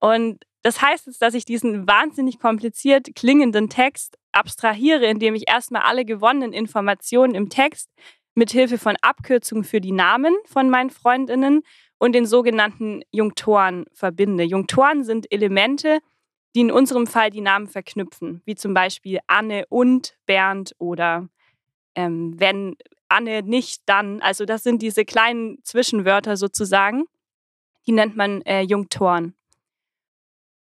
[0.00, 5.82] Und das heißt jetzt, dass ich diesen wahnsinnig kompliziert klingenden Text abstrahiere, indem ich erstmal
[5.82, 7.90] alle gewonnenen Informationen im Text
[8.34, 11.62] mit Hilfe von Abkürzungen für die Namen von meinen Freundinnen
[11.98, 14.44] und den sogenannten Junktoren verbinde.
[14.44, 15.98] Junktoren sind Elemente,
[16.58, 21.28] die in unserem Fall die Namen verknüpfen, wie zum Beispiel Anne und Bernd oder
[21.94, 22.76] ähm, wenn
[23.08, 24.20] Anne nicht, dann.
[24.22, 27.04] Also das sind diese kleinen Zwischenwörter sozusagen.
[27.86, 29.36] Die nennt man äh, Junktoren.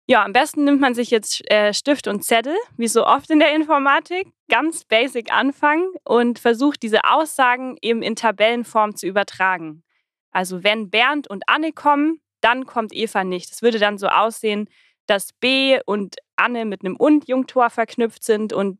[0.07, 3.39] Ja, am besten nimmt man sich jetzt äh, Stift und Zettel, wie so oft in
[3.39, 9.83] der Informatik, ganz basic anfangen und versucht diese Aussagen eben in Tabellenform zu übertragen.
[10.31, 13.51] Also wenn Bernd und Anne kommen, dann kommt Eva nicht.
[13.51, 14.69] Es würde dann so aussehen,
[15.07, 18.79] dass B und Anne mit einem Und-Junktor verknüpft sind und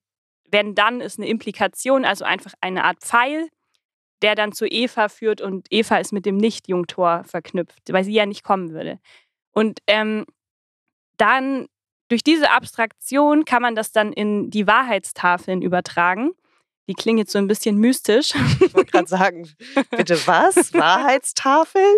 [0.52, 3.50] wenn dann ist eine Implikation, also einfach eine Art Pfeil.
[4.22, 8.28] der dann zu Eva führt und Eva ist mit dem Nicht-Jungtor verknüpft, weil sie ja
[8.28, 9.00] nicht kommen würde.
[9.52, 10.28] Und ähm,
[11.18, 11.66] dann
[12.08, 16.34] durch diese Abstraktion kann man das dann in die Wahrheitstafeln übertragen.
[16.88, 18.34] Die klingen jetzt so ein bisschen mystisch.
[18.60, 19.50] Ich wollte gerade sagen,
[19.92, 20.74] bitte was?
[20.74, 21.98] Wahrheitstafeln?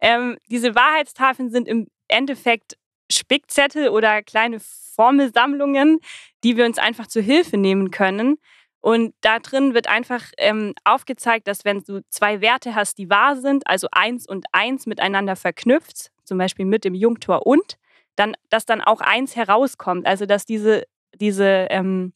[0.00, 2.76] Ähm, diese Wahrheitstafeln sind im Endeffekt
[3.10, 5.98] Spickzettel oder kleine Formelsammlungen,
[6.42, 8.36] die wir uns einfach zur Hilfe nehmen können.
[8.80, 13.36] Und da drin wird einfach ähm, aufgezeigt, dass wenn du zwei Werte hast, die wahr
[13.36, 17.78] sind, also eins und eins miteinander verknüpft, zum Beispiel mit dem Jungtor und,
[18.16, 20.06] dann, dass dann auch eins herauskommt.
[20.06, 20.84] Also dass diese,
[21.18, 22.12] diese, ähm,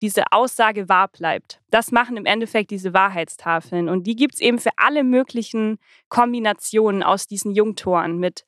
[0.00, 1.60] diese Aussage wahr bleibt.
[1.70, 3.88] Das machen im Endeffekt diese Wahrheitstafeln.
[3.88, 8.44] Und die gibt es eben für alle möglichen Kombinationen aus diesen Jungtoren mit,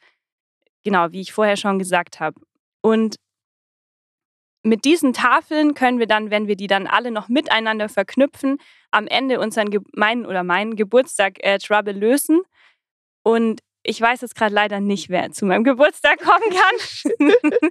[0.85, 2.41] genau, wie ich vorher schon gesagt habe.
[2.83, 3.17] Und
[4.63, 8.59] mit diesen Tafeln können wir dann, wenn wir die dann alle noch miteinander verknüpfen,
[8.91, 12.43] am Ende unseren meinen oder meinen Geburtstag äh, Trouble lösen.
[13.23, 17.51] Und ich weiß jetzt gerade leider nicht, wer zu meinem Geburtstag kommen kann.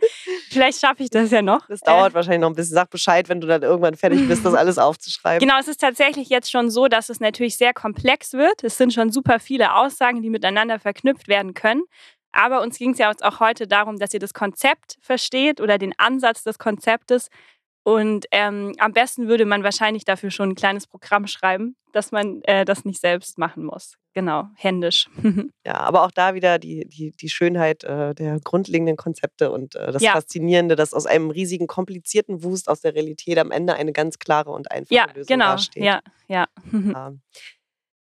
[0.50, 1.68] Vielleicht schaffe ich das ja noch.
[1.68, 2.74] Das dauert äh, wahrscheinlich noch ein bisschen.
[2.74, 5.48] Sag Bescheid, wenn du dann irgendwann fertig bist, das alles aufzuschreiben.
[5.48, 8.64] Genau, es ist tatsächlich jetzt schon so, dass es natürlich sehr komplex wird.
[8.64, 11.84] Es sind schon super viele Aussagen, die miteinander verknüpft werden können.
[12.40, 15.94] Aber uns ging es ja auch heute darum, dass ihr das Konzept versteht oder den
[15.98, 17.28] Ansatz des Konzeptes
[17.84, 22.42] und ähm, am besten würde man wahrscheinlich dafür schon ein kleines Programm schreiben, dass man
[22.44, 23.96] äh, das nicht selbst machen muss.
[24.14, 25.10] Genau, händisch.
[25.66, 29.92] ja, aber auch da wieder die, die, die Schönheit äh, der grundlegenden Konzepte und äh,
[29.92, 30.12] das ja.
[30.12, 34.52] Faszinierende, dass aus einem riesigen, komplizierten Wust aus der Realität am Ende eine ganz klare
[34.52, 35.52] und einfache ja, Lösung genau.
[35.52, 35.84] dasteht.
[35.84, 36.46] Ja, ja.
[36.70, 37.14] ja.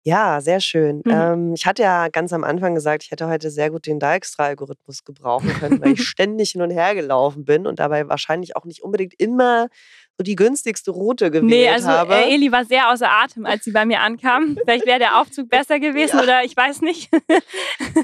[0.05, 0.97] Ja, sehr schön.
[1.05, 1.11] Mhm.
[1.11, 5.05] Ähm, ich hatte ja ganz am Anfang gesagt, ich hätte heute sehr gut den Dijkstra-Algorithmus
[5.05, 8.83] gebrauchen können, weil ich ständig hin und her gelaufen bin und dabei wahrscheinlich auch nicht
[8.83, 9.69] unbedingt immer
[10.17, 12.15] so die günstigste Route gewählt nee, also, habe.
[12.15, 14.57] Äh, Eli war sehr außer Atem, als sie bei mir ankam.
[14.63, 16.23] Vielleicht wäre der Aufzug besser gewesen ja.
[16.23, 17.09] oder ich weiß nicht.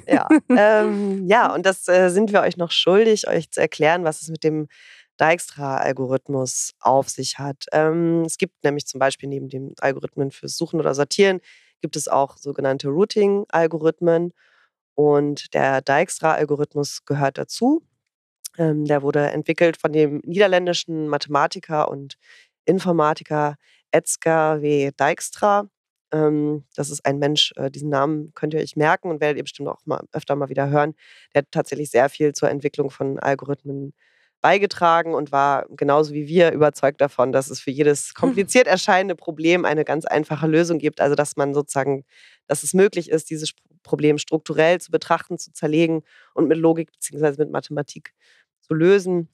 [0.07, 4.21] ja, ähm, ja, und das äh, sind wir euch noch schuldig, euch zu erklären, was
[4.21, 4.69] es mit dem
[5.19, 7.65] Dijkstra-Algorithmus auf sich hat.
[7.73, 11.41] Ähm, es gibt nämlich zum Beispiel neben dem Algorithmen fürs Suchen oder Sortieren
[11.81, 14.33] gibt es auch sogenannte Routing-Algorithmen
[14.95, 17.83] und der Dijkstra-Algorithmus gehört dazu.
[18.57, 22.17] Ähm, der wurde entwickelt von dem niederländischen Mathematiker und
[22.65, 23.55] Informatiker
[23.91, 24.91] Edgar W.
[24.91, 25.69] Dijkstra.
[26.11, 29.43] Ähm, das ist ein Mensch, äh, diesen Namen könnt ihr euch merken und werdet ihr
[29.43, 30.95] bestimmt auch mal öfter mal wieder hören.
[31.33, 33.93] Der hat tatsächlich sehr viel zur Entwicklung von Algorithmen
[34.41, 39.65] beigetragen und war genauso wie wir überzeugt davon, dass es für jedes kompliziert erscheinende Problem
[39.65, 41.01] eine ganz einfache Lösung gibt.
[41.01, 42.05] Also dass man sozusagen,
[42.47, 47.35] dass es möglich ist, dieses Problem strukturell zu betrachten, zu zerlegen und mit Logik bzw.
[47.37, 48.13] mit Mathematik
[48.61, 49.29] zu lösen.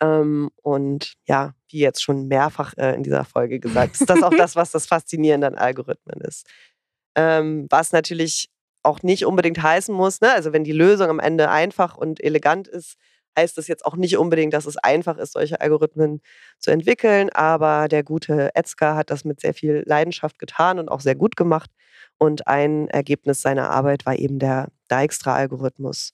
[0.00, 4.34] Ähm, und ja, wie jetzt schon mehrfach äh, in dieser Folge gesagt, ist das auch
[4.36, 6.46] das, was das Faszinierende an Algorithmen ist.
[7.14, 8.50] Ähm, was natürlich
[8.82, 10.32] auch nicht unbedingt heißen muss, ne?
[10.32, 12.96] also wenn die Lösung am Ende einfach und elegant ist,
[13.36, 16.20] heißt das jetzt auch nicht unbedingt, dass es einfach ist, solche Algorithmen
[16.58, 17.30] zu entwickeln.
[17.30, 21.36] Aber der gute Etzka hat das mit sehr viel Leidenschaft getan und auch sehr gut
[21.36, 21.70] gemacht.
[22.18, 26.10] Und ein Ergebnis seiner Arbeit war eben der Dijkstra-Algorithmus.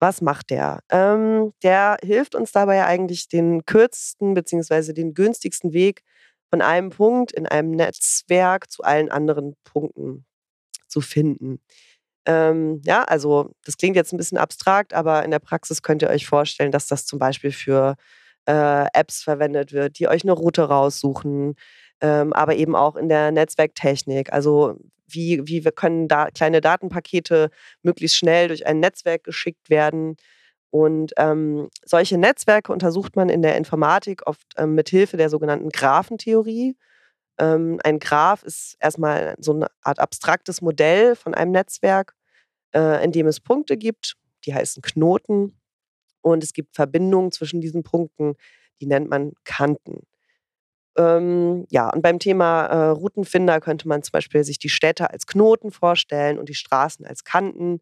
[0.00, 0.80] Was macht der?
[0.90, 4.94] Ähm, der hilft uns dabei eigentlich den kürzesten bzw.
[4.94, 6.02] den günstigsten Weg
[6.48, 10.24] von einem Punkt in einem Netzwerk zu allen anderen Punkten
[10.88, 11.60] zu finden.
[12.26, 16.10] Ähm, ja, also das klingt jetzt ein bisschen abstrakt, aber in der Praxis könnt ihr
[16.10, 17.96] euch vorstellen, dass das zum Beispiel für
[18.46, 21.54] äh, Apps verwendet wird, die euch eine Route raussuchen,
[22.00, 24.32] ähm, aber eben auch in der Netzwerktechnik.
[24.32, 24.76] Also
[25.08, 27.50] wie, wie wir können da kleine Datenpakete
[27.82, 30.16] möglichst schnell durch ein Netzwerk geschickt werden.
[30.70, 35.70] Und ähm, solche Netzwerke untersucht man in der Informatik oft ähm, mit Hilfe der sogenannten
[35.70, 36.76] Graphentheorie.
[37.40, 42.14] Ähm, ein Graph ist erstmal so eine Art abstraktes Modell von einem Netzwerk,
[42.74, 45.58] äh, in dem es Punkte gibt, die heißen Knoten.
[46.20, 48.34] Und es gibt Verbindungen zwischen diesen Punkten,
[48.80, 50.06] die nennt man Kanten.
[50.98, 55.26] Ähm, ja, und beim Thema äh, Routenfinder könnte man zum Beispiel sich die Städte als
[55.26, 57.80] Knoten vorstellen und die Straßen als Kanten.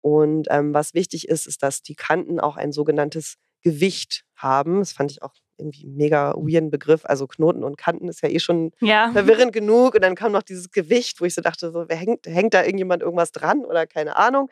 [0.00, 4.78] Und ähm, was wichtig ist, ist, dass die Kanten auch ein sogenanntes Gewicht haben.
[4.78, 7.04] Das fand ich auch irgendwie mega weirden Begriff.
[7.04, 9.10] Also Knoten und Kanten ist ja eh schon ja.
[9.12, 9.94] verwirrend genug.
[9.94, 12.62] Und dann kam noch dieses Gewicht, wo ich so dachte, so, wer hängt, hängt da
[12.64, 14.50] irgendjemand irgendwas dran oder keine Ahnung.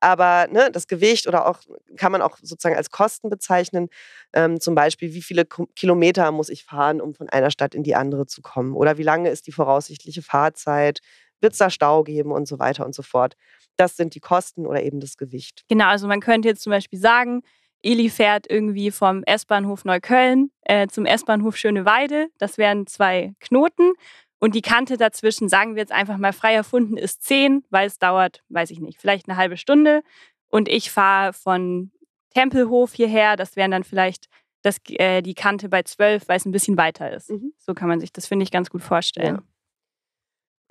[0.00, 1.60] Aber ne, das Gewicht oder auch
[1.96, 3.88] kann man auch sozusagen als Kosten bezeichnen.
[4.34, 7.94] Ähm, zum Beispiel, wie viele Kilometer muss ich fahren, um von einer Stadt in die
[7.94, 8.74] andere zu kommen?
[8.74, 11.00] Oder wie lange ist die voraussichtliche Fahrzeit?
[11.40, 13.34] Wird es da Stau geben und so weiter und so fort?
[13.76, 15.64] Das sind die Kosten oder eben das Gewicht.
[15.68, 17.40] Genau, also man könnte jetzt zum Beispiel sagen,
[17.84, 22.28] Eli fährt irgendwie vom S-Bahnhof Neukölln äh, zum S-Bahnhof Schöneweide.
[22.38, 23.92] Das wären zwei Knoten.
[24.38, 27.98] Und die Kante dazwischen, sagen wir jetzt einfach mal frei erfunden, ist 10, weil es
[27.98, 30.02] dauert, weiß ich nicht, vielleicht eine halbe Stunde.
[30.48, 31.92] Und ich fahre von
[32.34, 34.26] Tempelhof hierher, das wären dann vielleicht
[34.62, 37.30] das, äh, die Kante bei 12, weil es ein bisschen weiter ist.
[37.30, 37.52] Mhm.
[37.58, 39.42] So kann man sich das, finde ich, ganz gut vorstellen.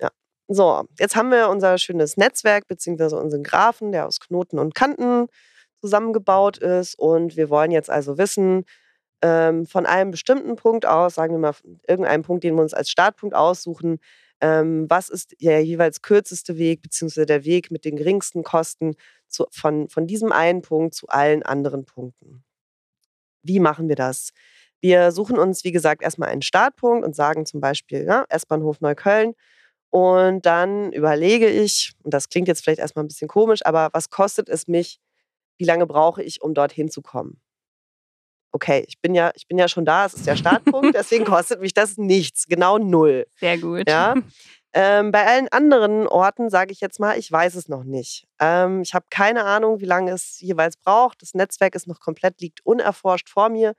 [0.00, 0.06] Ja.
[0.06, 0.10] ja.
[0.48, 5.28] So, jetzt haben wir unser schönes Netzwerk, beziehungsweise unseren Graphen, der aus Knoten und Kanten
[5.84, 6.98] zusammengebaut ist.
[6.98, 8.64] Und wir wollen jetzt also wissen,
[9.20, 11.54] ähm, von einem bestimmten Punkt aus, sagen wir mal
[11.86, 13.98] irgendeinem Punkt, den wir uns als Startpunkt aussuchen,
[14.40, 18.94] ähm, was ist der jeweils kürzeste Weg, beziehungsweise der Weg mit den geringsten Kosten
[19.28, 22.44] zu, von, von diesem einen Punkt zu allen anderen Punkten.
[23.42, 24.30] Wie machen wir das?
[24.80, 29.34] Wir suchen uns, wie gesagt, erstmal einen Startpunkt und sagen zum Beispiel ja, S-Bahnhof Neukölln.
[29.90, 34.10] Und dann überlege ich, und das klingt jetzt vielleicht erstmal ein bisschen komisch, aber was
[34.10, 34.98] kostet es mich,
[35.58, 37.40] wie lange brauche ich, um dorthin zu kommen?
[38.54, 41.60] okay, ich bin ja, ich bin ja schon da, es ist der Startpunkt, deswegen kostet
[41.60, 43.26] mich das nichts, genau null.
[43.36, 43.88] Sehr gut.
[43.88, 44.14] Ja.
[44.76, 48.26] Ähm, bei allen anderen Orten sage ich jetzt mal, ich weiß es noch nicht.
[48.40, 51.22] Ähm, ich habe keine Ahnung, wie lange es jeweils braucht.
[51.22, 53.74] Das Netzwerk ist noch komplett, liegt unerforscht vor mir.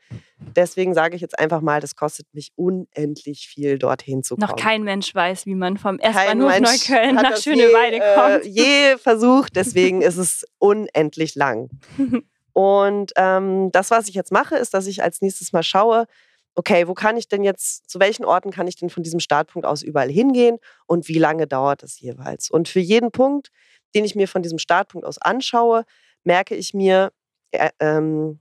[0.55, 4.47] Deswegen sage ich jetzt einfach mal, das kostet mich unendlich viel, dorthin zu kommen.
[4.47, 8.45] Noch kein Mensch weiß, wie man vom S-Bahnhof Neukölln nach Schöneweide je, kommt.
[8.45, 11.69] Äh, je versucht, deswegen ist es unendlich lang.
[12.53, 16.07] Und ähm, das, was ich jetzt mache, ist, dass ich als nächstes mal schaue,
[16.55, 19.65] okay, wo kann ich denn jetzt, zu welchen Orten kann ich denn von diesem Startpunkt
[19.65, 22.49] aus überall hingehen und wie lange dauert das jeweils?
[22.49, 23.51] Und für jeden Punkt,
[23.93, 25.85] den ich mir von diesem Startpunkt aus anschaue,
[26.23, 27.11] merke ich mir,
[27.51, 28.39] äh, ähm,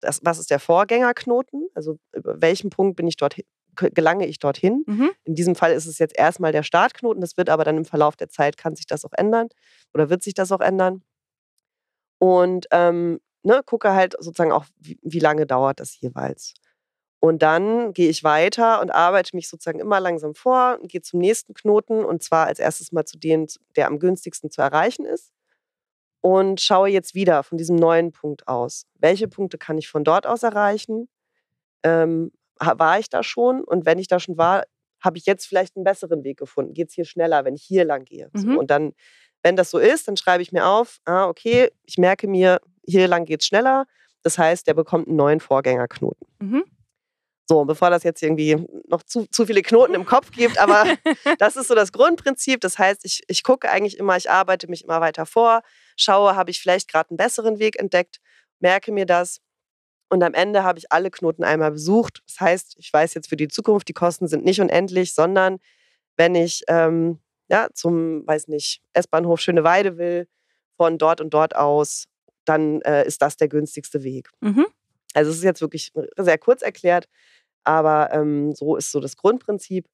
[0.00, 1.68] das, was ist der Vorgängerknoten?
[1.74, 3.36] Also über welchen Punkt bin ich dort,
[3.74, 4.84] gelange ich dorthin?
[4.86, 5.10] Mhm.
[5.24, 8.16] In diesem Fall ist es jetzt erstmal der Startknoten, das wird aber dann im Verlauf
[8.16, 9.48] der Zeit, kann sich das auch ändern
[9.94, 11.02] oder wird sich das auch ändern.
[12.18, 16.54] Und ähm, ne, gucke halt sozusagen auch, wie, wie lange dauert das jeweils.
[17.26, 21.18] Und dann gehe ich weiter und arbeite mich sozusagen immer langsam vor und gehe zum
[21.18, 25.32] nächsten Knoten und zwar als erstes mal zu dem, der am günstigsten zu erreichen ist.
[26.20, 28.86] Und schaue jetzt wieder von diesem neuen Punkt aus.
[28.94, 31.08] Welche Punkte kann ich von dort aus erreichen?
[31.82, 33.64] Ähm, war ich da schon?
[33.64, 34.62] Und wenn ich da schon war,
[35.00, 36.74] habe ich jetzt vielleicht einen besseren Weg gefunden?
[36.74, 38.30] Geht es hier schneller, wenn ich hier lang gehe?
[38.34, 38.38] Mhm.
[38.38, 38.92] So, und dann,
[39.42, 43.08] wenn das so ist, dann schreibe ich mir auf, ah, okay, ich merke mir, hier
[43.08, 43.86] lang geht es schneller.
[44.22, 46.26] Das heißt, der bekommt einen neuen Vorgängerknoten.
[46.38, 46.64] Mhm.
[47.48, 48.56] So, bevor das jetzt irgendwie
[48.88, 50.84] noch zu, zu viele Knoten im Kopf gibt, aber
[51.38, 52.60] das ist so das Grundprinzip.
[52.60, 55.62] Das heißt, ich, ich gucke eigentlich immer, ich arbeite mich immer weiter vor,
[55.96, 58.18] schaue, habe ich vielleicht gerade einen besseren Weg entdeckt,
[58.58, 59.40] merke mir das
[60.08, 62.22] und am Ende habe ich alle Knoten einmal besucht.
[62.26, 65.58] Das heißt, ich weiß jetzt für die Zukunft, die Kosten sind nicht unendlich, sondern
[66.16, 70.26] wenn ich ähm, ja, zum, weiß nicht, S-Bahnhof Schöneweide will,
[70.76, 72.06] von dort und dort aus
[72.44, 74.30] dann äh, ist das der günstigste Weg.
[74.40, 74.66] Mhm.
[75.14, 77.08] Also es ist jetzt wirklich sehr kurz erklärt,
[77.66, 79.86] aber ähm, so ist so das Grundprinzip.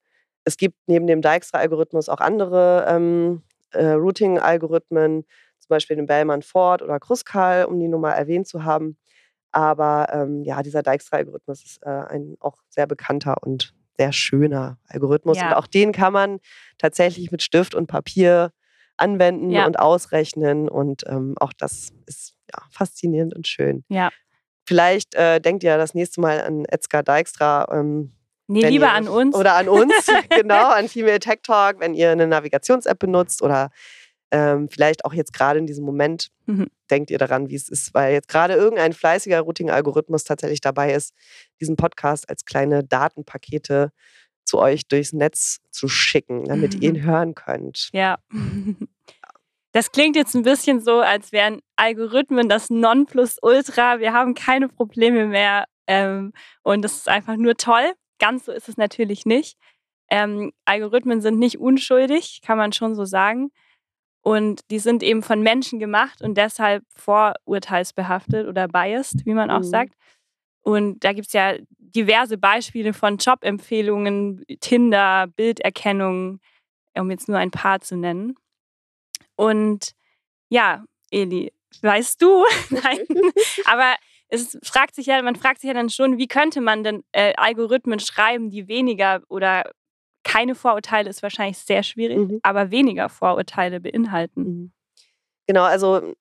[0.45, 5.25] Es gibt neben dem Dijkstra-Algorithmus auch andere ähm, äh, Routing-Algorithmen,
[5.59, 8.99] zum Beispiel den Bellman-Ford oder Kruskal, um die nur mal erwähnt zu haben.
[9.53, 15.39] Aber ähm, ja, dieser Dijkstra-Algorithmus ist äh, ein auch sehr bekannter und sehr schöner Algorithmus.
[15.39, 15.49] Ja.
[15.49, 16.41] Und auch den kann man
[16.79, 18.53] tatsächlich mit Stift und Papier
[18.97, 19.67] anwenden ja.
[19.67, 20.69] und ausrechnen.
[20.69, 23.85] Und ähm, auch das ist ja, faszinierend und schön.
[23.89, 24.11] Ja.
[24.65, 27.67] Vielleicht äh, denkt ihr das nächste Mal an Edgar Dijkstra.
[27.73, 28.13] Ähm,
[28.47, 29.35] nee, lieber ihr, an uns.
[29.35, 29.93] Oder an uns,
[30.31, 33.71] genau, an Female Tech Talk, wenn ihr eine Navigations-App benutzt oder
[34.31, 36.69] ähm, vielleicht auch jetzt gerade in diesem Moment mhm.
[36.91, 41.15] denkt ihr daran, wie es ist, weil jetzt gerade irgendein fleißiger Routing-Algorithmus tatsächlich dabei ist,
[41.61, 43.93] diesen Podcast als kleine Datenpakete
[44.45, 46.83] zu euch durchs Netz zu schicken, damit mhm.
[46.83, 47.05] ihr ihn mhm.
[47.05, 47.91] hören könnt.
[47.93, 48.19] Ja.
[49.73, 54.01] Das klingt jetzt ein bisschen so, als wären Algorithmen das Nonplusultra.
[54.01, 56.33] Wir haben keine Probleme mehr ähm,
[56.63, 57.93] und das ist einfach nur toll.
[58.19, 59.57] Ganz so ist es natürlich nicht.
[60.11, 63.51] Ähm, Algorithmen sind nicht unschuldig, kann man schon so sagen.
[64.23, 69.61] Und die sind eben von Menschen gemacht und deshalb vorurteilsbehaftet oder biased, wie man auch
[69.61, 69.65] mhm.
[69.65, 69.95] sagt.
[70.61, 76.39] Und da gibt es ja diverse Beispiele von Jobempfehlungen, Tinder, Bilderkennung,
[76.95, 78.37] um jetzt nur ein paar zu nennen.
[79.37, 79.93] Und
[80.49, 83.01] ja, Eli, weißt du, nein,
[83.65, 83.95] aber
[84.29, 87.35] es fragt sich ja, man fragt sich ja dann schon, wie könnte man denn äh,
[87.37, 89.65] Algorithmen schreiben, die weniger oder
[90.25, 92.41] keine Vorurteile ist wahrscheinlich sehr schwierig, mhm.
[92.43, 94.43] aber weniger Vorurteile beinhalten.
[94.43, 94.73] Mhm.
[95.47, 96.15] Genau, also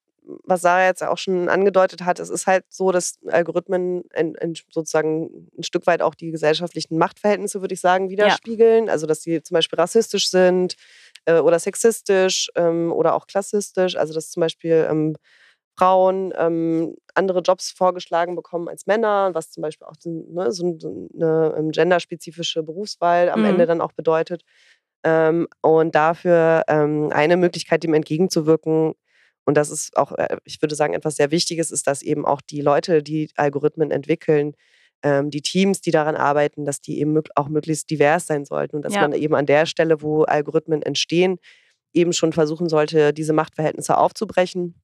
[0.44, 4.54] was Sarah jetzt auch schon angedeutet hat, es ist halt so, dass Algorithmen ein, ein,
[4.70, 8.88] sozusagen ein Stück weit auch die gesellschaftlichen Machtverhältnisse, würde ich sagen, widerspiegeln.
[8.88, 8.94] Ja.
[8.94, 10.76] Also, dass sie zum Beispiel rassistisch sind
[11.26, 13.96] äh, oder sexistisch ähm, oder auch klassistisch.
[13.96, 15.16] Also, dass zum Beispiel ähm,
[15.78, 20.78] Frauen ähm, andere Jobs vorgeschlagen bekommen als Männer, was zum Beispiel auch ne, so
[21.16, 23.48] eine ähm, genderspezifische Berufswahl am mhm.
[23.48, 24.44] Ende dann auch bedeutet.
[25.04, 28.94] Ähm, und dafür ähm, eine Möglichkeit, dem entgegenzuwirken,
[29.46, 32.42] und das ist auch, äh, ich würde sagen, etwas sehr Wichtiges, ist, dass eben auch
[32.42, 34.54] die Leute, die Algorithmen entwickeln,
[35.04, 38.94] die Teams, die daran arbeiten, dass die eben auch möglichst divers sein sollten und dass
[38.94, 39.02] ja.
[39.02, 41.38] man eben an der Stelle, wo Algorithmen entstehen,
[41.94, 44.76] eben schon versuchen sollte, diese Machtverhältnisse aufzubrechen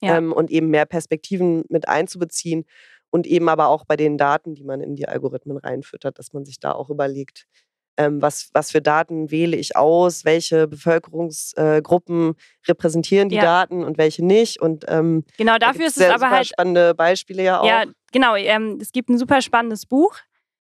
[0.00, 0.16] ja.
[0.16, 2.64] ähm, und eben mehr Perspektiven mit einzubeziehen
[3.10, 6.44] und eben aber auch bei den Daten, die man in die Algorithmen reinfüttert, dass man
[6.44, 7.46] sich da auch überlegt,
[7.96, 13.42] ähm, was, was für Daten wähle ich aus, welche Bevölkerungsgruppen äh, repräsentieren die ja.
[13.42, 14.60] Daten und welche nicht.
[14.60, 17.66] Und ähm, genau dafür ist es aber halt spannende Beispiele ja auch.
[17.66, 18.36] Ja, genau.
[18.36, 20.16] Ähm, es gibt ein super spannendes Buch,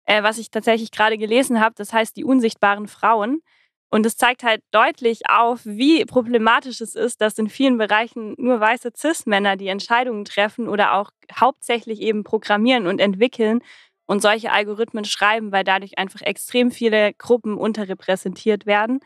[0.07, 1.75] äh, was ich tatsächlich gerade gelesen habe.
[1.77, 3.43] Das heißt Die unsichtbaren Frauen.
[3.91, 8.61] Und es zeigt halt deutlich auf, wie problematisch es ist, dass in vielen Bereichen nur
[8.61, 13.63] weiße Cis-Männer die Entscheidungen treffen oder auch hauptsächlich eben programmieren und entwickeln
[14.09, 19.01] und solche Algorithmen schreiben, weil dadurch einfach extrem viele Gruppen unterrepräsentiert werden.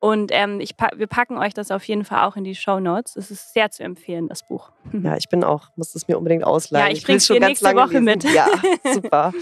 [0.00, 3.16] Und ähm, ich, wir packen euch das auf jeden Fall auch in die Show Notes.
[3.16, 4.70] Es ist sehr zu empfehlen, das Buch.
[5.02, 6.86] Ja, ich bin auch, muss es mir unbedingt ausleihen.
[6.86, 8.04] Ja, ich, bringe es schon ganz nächste Woche lesen.
[8.04, 8.24] mit.
[8.24, 8.46] Ja,
[8.94, 9.32] super.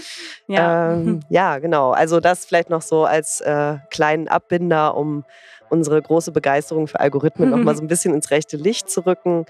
[0.47, 0.93] ja.
[0.93, 1.91] Ähm, ja, genau.
[1.91, 5.23] Also das vielleicht noch so als äh, kleinen Abbinder, um
[5.69, 7.55] unsere große Begeisterung für Algorithmen mhm.
[7.55, 9.45] noch mal so ein bisschen ins rechte Licht zu rücken.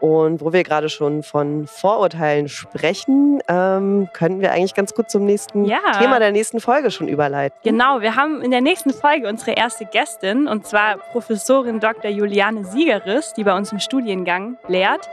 [0.00, 5.26] Und wo wir gerade schon von Vorurteilen sprechen, ähm, können wir eigentlich ganz gut zum
[5.26, 5.78] nächsten ja.
[5.98, 7.58] Thema der nächsten Folge schon überleiten.
[7.62, 12.10] Genau, wir haben in der nächsten Folge unsere erste Gästin, und zwar Professorin Dr.
[12.10, 15.08] Juliane Siegeris, die bei uns im Studiengang lehrt.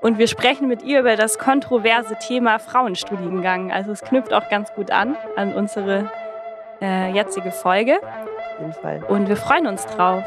[0.00, 3.72] Und wir sprechen mit ihr über das kontroverse Thema Frauenstudiengang.
[3.72, 6.12] Also es knüpft auch ganz gut an an unsere
[6.80, 7.96] äh, jetzige Folge.
[7.96, 9.02] Auf jeden Fall.
[9.08, 10.22] Und wir freuen uns drauf.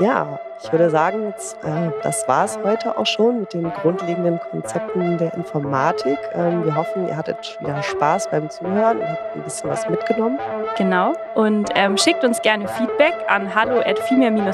[0.00, 4.40] Ja, ich würde sagen, jetzt, äh, das war es heute auch schon mit den grundlegenden
[4.50, 6.18] Konzepten der Informatik.
[6.34, 10.38] Ähm, wir hoffen, ihr hattet wieder Spaß beim Zuhören und habt ein bisschen was mitgenommen.
[10.76, 11.12] Genau.
[11.34, 14.00] Und ähm, schickt uns gerne Feedback an hallo at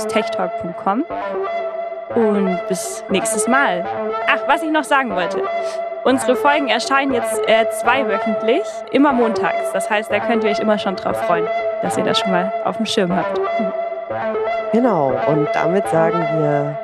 [0.08, 1.04] techtalkcom
[2.14, 3.84] Und bis nächstes Mal.
[4.28, 5.42] Ach, was ich noch sagen wollte.
[6.04, 9.72] Unsere Folgen erscheinen jetzt äh, zweiwöchentlich, immer montags.
[9.72, 11.48] Das heißt, da könnt ihr euch immer schon drauf freuen,
[11.82, 13.40] dass ihr das schon mal auf dem Schirm habt.
[14.72, 16.78] Genau, und damit sagen wir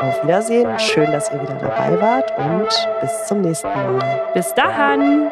[0.00, 0.78] auf Wiedersehen.
[0.78, 2.68] Schön, dass ihr wieder dabei wart und
[3.00, 3.98] bis zum nächsten Mal.
[4.34, 5.30] Bis dahin.